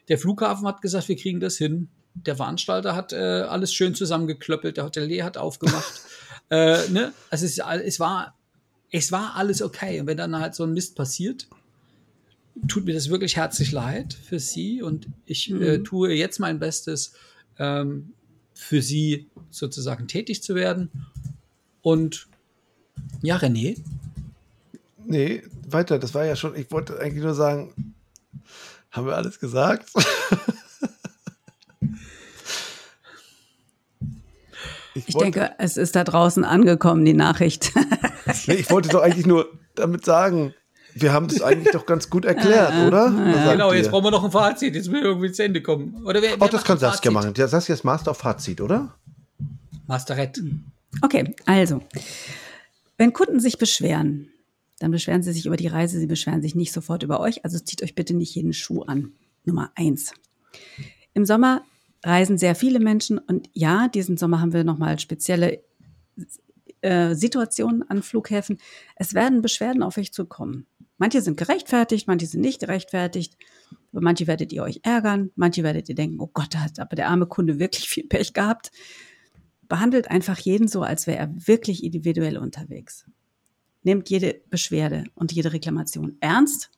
der 0.09 0.19
Flughafen 0.19 0.67
hat 0.67 0.81
gesagt, 0.81 1.07
wir 1.07 1.15
kriegen 1.15 1.39
das 1.39 1.57
hin, 1.57 1.87
der 2.15 2.35
Veranstalter 2.35 2.95
hat 2.95 3.13
äh, 3.13 3.15
alles 3.15 3.73
schön 3.73 3.95
zusammengeklöppelt, 3.95 4.77
der 4.77 4.85
Hotelier 4.85 5.25
hat 5.25 5.37
aufgemacht, 5.37 6.01
äh, 6.49 6.87
ne? 6.89 7.13
also 7.29 7.45
es, 7.45 7.57
es 7.57 7.99
war 7.99 8.35
es 8.91 9.11
war 9.11 9.35
alles 9.35 9.61
okay 9.61 9.99
und 9.99 10.07
wenn 10.07 10.17
dann 10.17 10.37
halt 10.37 10.53
so 10.53 10.63
ein 10.63 10.73
Mist 10.73 10.95
passiert, 10.95 11.47
tut 12.67 12.85
mir 12.85 12.93
das 12.93 13.09
wirklich 13.09 13.35
herzlich 13.35 13.71
leid 13.71 14.13
für 14.13 14.39
Sie 14.39 14.83
und 14.83 15.07
ich 15.25 15.51
äh, 15.51 15.79
tue 15.79 16.13
jetzt 16.13 16.39
mein 16.39 16.59
Bestes, 16.59 17.13
ähm, 17.57 18.13
für 18.53 18.83
Sie 18.83 19.27
sozusagen 19.49 20.07
tätig 20.07 20.43
zu 20.43 20.53
werden. 20.53 20.91
Und 21.81 22.27
ja, 23.23 23.37
René, 23.37 23.77
Nee, 25.05 25.43
weiter, 25.67 25.99
das 25.99 26.13
war 26.13 26.25
ja 26.25 26.35
schon, 26.35 26.55
ich 26.55 26.71
wollte 26.71 26.99
eigentlich 26.99 27.23
nur 27.23 27.33
sagen, 27.33 27.95
haben 28.91 29.07
wir 29.07 29.15
alles 29.15 29.39
gesagt? 29.39 29.89
Ich 34.95 35.13
wollte- 35.15 35.31
denke, 35.39 35.55
es 35.57 35.77
ist 35.77 35.95
da 35.95 36.03
draußen 36.03 36.43
angekommen, 36.43 37.05
die 37.05 37.13
Nachricht. 37.13 37.71
Nee, 38.47 38.53
ich 38.55 38.71
wollte 38.71 38.87
doch 38.87 39.01
eigentlich 39.01 39.25
nur 39.25 39.47
damit 39.75 40.05
sagen, 40.05 40.53
wir 40.93 41.11
haben 41.11 41.27
das 41.27 41.41
eigentlich 41.41 41.73
doch 41.73 41.85
ganz 41.85 42.09
gut 42.09 42.23
erklärt, 42.23 42.73
oder? 42.87 43.11
Sagt 43.11 43.51
genau, 43.51 43.73
jetzt 43.73 43.85
ihr? 43.87 43.91
brauchen 43.91 44.05
wir 44.05 44.11
noch 44.11 44.23
ein 44.23 44.31
Fazit, 44.31 44.75
jetzt 44.75 44.87
müssen 44.89 45.03
wir 45.03 45.09
irgendwie 45.09 45.31
zu 45.31 45.43
Ende 45.43 45.61
kommen. 45.61 46.03
Oder 46.05 46.21
wer, 46.21 46.35
Auch 46.35 46.39
wer 46.39 46.47
das 46.47 46.53
macht 46.61 46.65
kann 46.65 46.77
Saskia 46.77 47.11
machen. 47.11 47.33
Ja, 47.35 47.47
Saskia 47.49 47.75
ist 47.75 47.83
Master 47.83 48.11
of 48.11 48.17
Fazit, 48.17 48.61
oder? 48.61 48.95
Masterett. 49.87 50.41
Okay, 51.01 51.35
also, 51.45 51.81
wenn 52.97 53.11
Kunden 53.11 53.39
sich 53.41 53.57
beschweren, 53.57 54.29
dann 54.79 54.91
beschweren 54.91 55.21
sie 55.21 55.33
sich 55.33 55.45
über 55.45 55.57
die 55.57 55.67
Reise, 55.67 55.99
sie 55.99 56.07
beschweren 56.07 56.41
sich 56.41 56.55
nicht 56.55 56.71
sofort 56.71 57.03
über 57.03 57.19
euch, 57.19 57.43
also 57.43 57.59
zieht 57.59 57.83
euch 57.83 57.93
bitte 57.95 58.13
nicht 58.13 58.33
jeden 58.35 58.53
Schuh 58.53 58.83
an. 58.83 59.11
Nummer 59.45 59.71
eins. 59.75 60.13
Im 61.13 61.25
Sommer 61.25 61.63
reisen 62.03 62.37
sehr 62.37 62.55
viele 62.55 62.79
Menschen 62.79 63.17
und 63.17 63.49
ja, 63.53 63.87
diesen 63.87 64.17
Sommer 64.17 64.41
haben 64.41 64.53
wir 64.53 64.63
nochmal 64.63 64.99
spezielle 64.99 65.63
äh, 66.81 67.15
Situationen 67.15 67.89
an 67.89 68.03
Flughäfen. 68.03 68.57
Es 68.95 69.13
werden 69.13 69.41
Beschwerden 69.41 69.83
auf 69.83 69.97
euch 69.97 70.13
zukommen. 70.13 70.67
Manche 70.97 71.21
sind 71.21 71.37
gerechtfertigt, 71.37 72.07
manche 72.07 72.27
sind 72.27 72.41
nicht 72.41 72.59
gerechtfertigt. 72.59 73.37
Über 73.91 74.01
manche 74.01 74.27
werdet 74.27 74.53
ihr 74.53 74.63
euch 74.63 74.81
ärgern, 74.83 75.31
manche 75.35 75.63
werdet 75.63 75.89
ihr 75.89 75.95
denken, 75.95 76.19
oh 76.19 76.29
Gott, 76.33 76.53
da 76.53 76.59
hat 76.59 76.79
aber 76.79 76.95
der 76.95 77.09
arme 77.09 77.25
Kunde 77.25 77.59
wirklich 77.59 77.89
viel 77.89 78.07
Pech 78.07 78.33
gehabt 78.33 78.71
behandelt 79.73 80.11
einfach 80.11 80.37
jeden 80.37 80.67
so, 80.67 80.83
als 80.83 81.07
wäre 81.07 81.17
er 81.17 81.47
wirklich 81.47 81.83
individuell 81.83 82.37
unterwegs. 82.37 83.05
Nehmt 83.81 84.07
jede 84.09 84.39
Beschwerde 84.51 85.05
und 85.15 85.31
jede 85.31 85.51
Reklamation 85.51 86.15
ernst, 86.19 86.69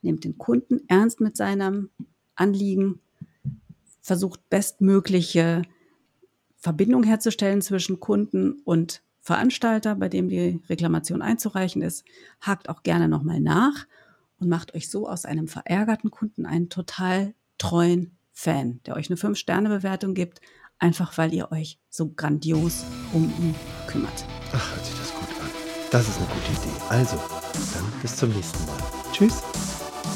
nehmt 0.00 0.24
den 0.24 0.38
Kunden 0.38 0.80
ernst 0.88 1.20
mit 1.20 1.36
seinem 1.36 1.90
Anliegen, 2.36 3.00
versucht 4.08 4.48
bestmögliche 4.50 5.62
Verbindung 6.56 7.04
herzustellen 7.04 7.62
zwischen 7.62 8.00
Kunden 8.00 8.60
und 8.64 9.02
Veranstalter, 9.20 9.94
bei 9.94 10.08
dem 10.08 10.28
die 10.28 10.60
Reklamation 10.68 11.22
einzureichen 11.22 11.82
ist. 11.82 12.04
Hakt 12.40 12.68
auch 12.68 12.82
gerne 12.82 13.08
nochmal 13.08 13.38
nach 13.38 13.86
und 14.40 14.48
macht 14.48 14.74
euch 14.74 14.90
so 14.90 15.08
aus 15.08 15.24
einem 15.24 15.46
verärgerten 15.46 16.10
Kunden 16.10 16.46
einen 16.46 16.70
total 16.70 17.34
treuen 17.58 18.16
Fan, 18.32 18.80
der 18.86 18.96
euch 18.96 19.10
eine 19.10 19.18
5-Sterne-Bewertung 19.18 20.14
gibt, 20.14 20.40
einfach 20.78 21.18
weil 21.18 21.34
ihr 21.34 21.52
euch 21.52 21.78
so 21.90 22.08
grandios 22.10 22.84
um 23.12 23.24
ihn 23.24 23.54
kümmert. 23.86 24.24
Ach, 24.52 24.74
hört 24.74 24.86
sich 24.86 24.96
das 24.96 25.12
gut 25.12 25.28
an. 25.40 25.50
Das 25.90 26.08
ist 26.08 26.16
eine 26.16 26.26
gute 26.28 26.52
Idee. 26.52 26.80
Also, 26.88 27.16
dann 27.74 27.84
bis 28.00 28.16
zum 28.16 28.30
nächsten 28.30 28.64
Mal. 28.66 28.78
Tschüss. 29.12 29.42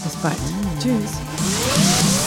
Bis 0.02 0.16
bald. 0.16 0.38
Tschüss. 0.80 2.21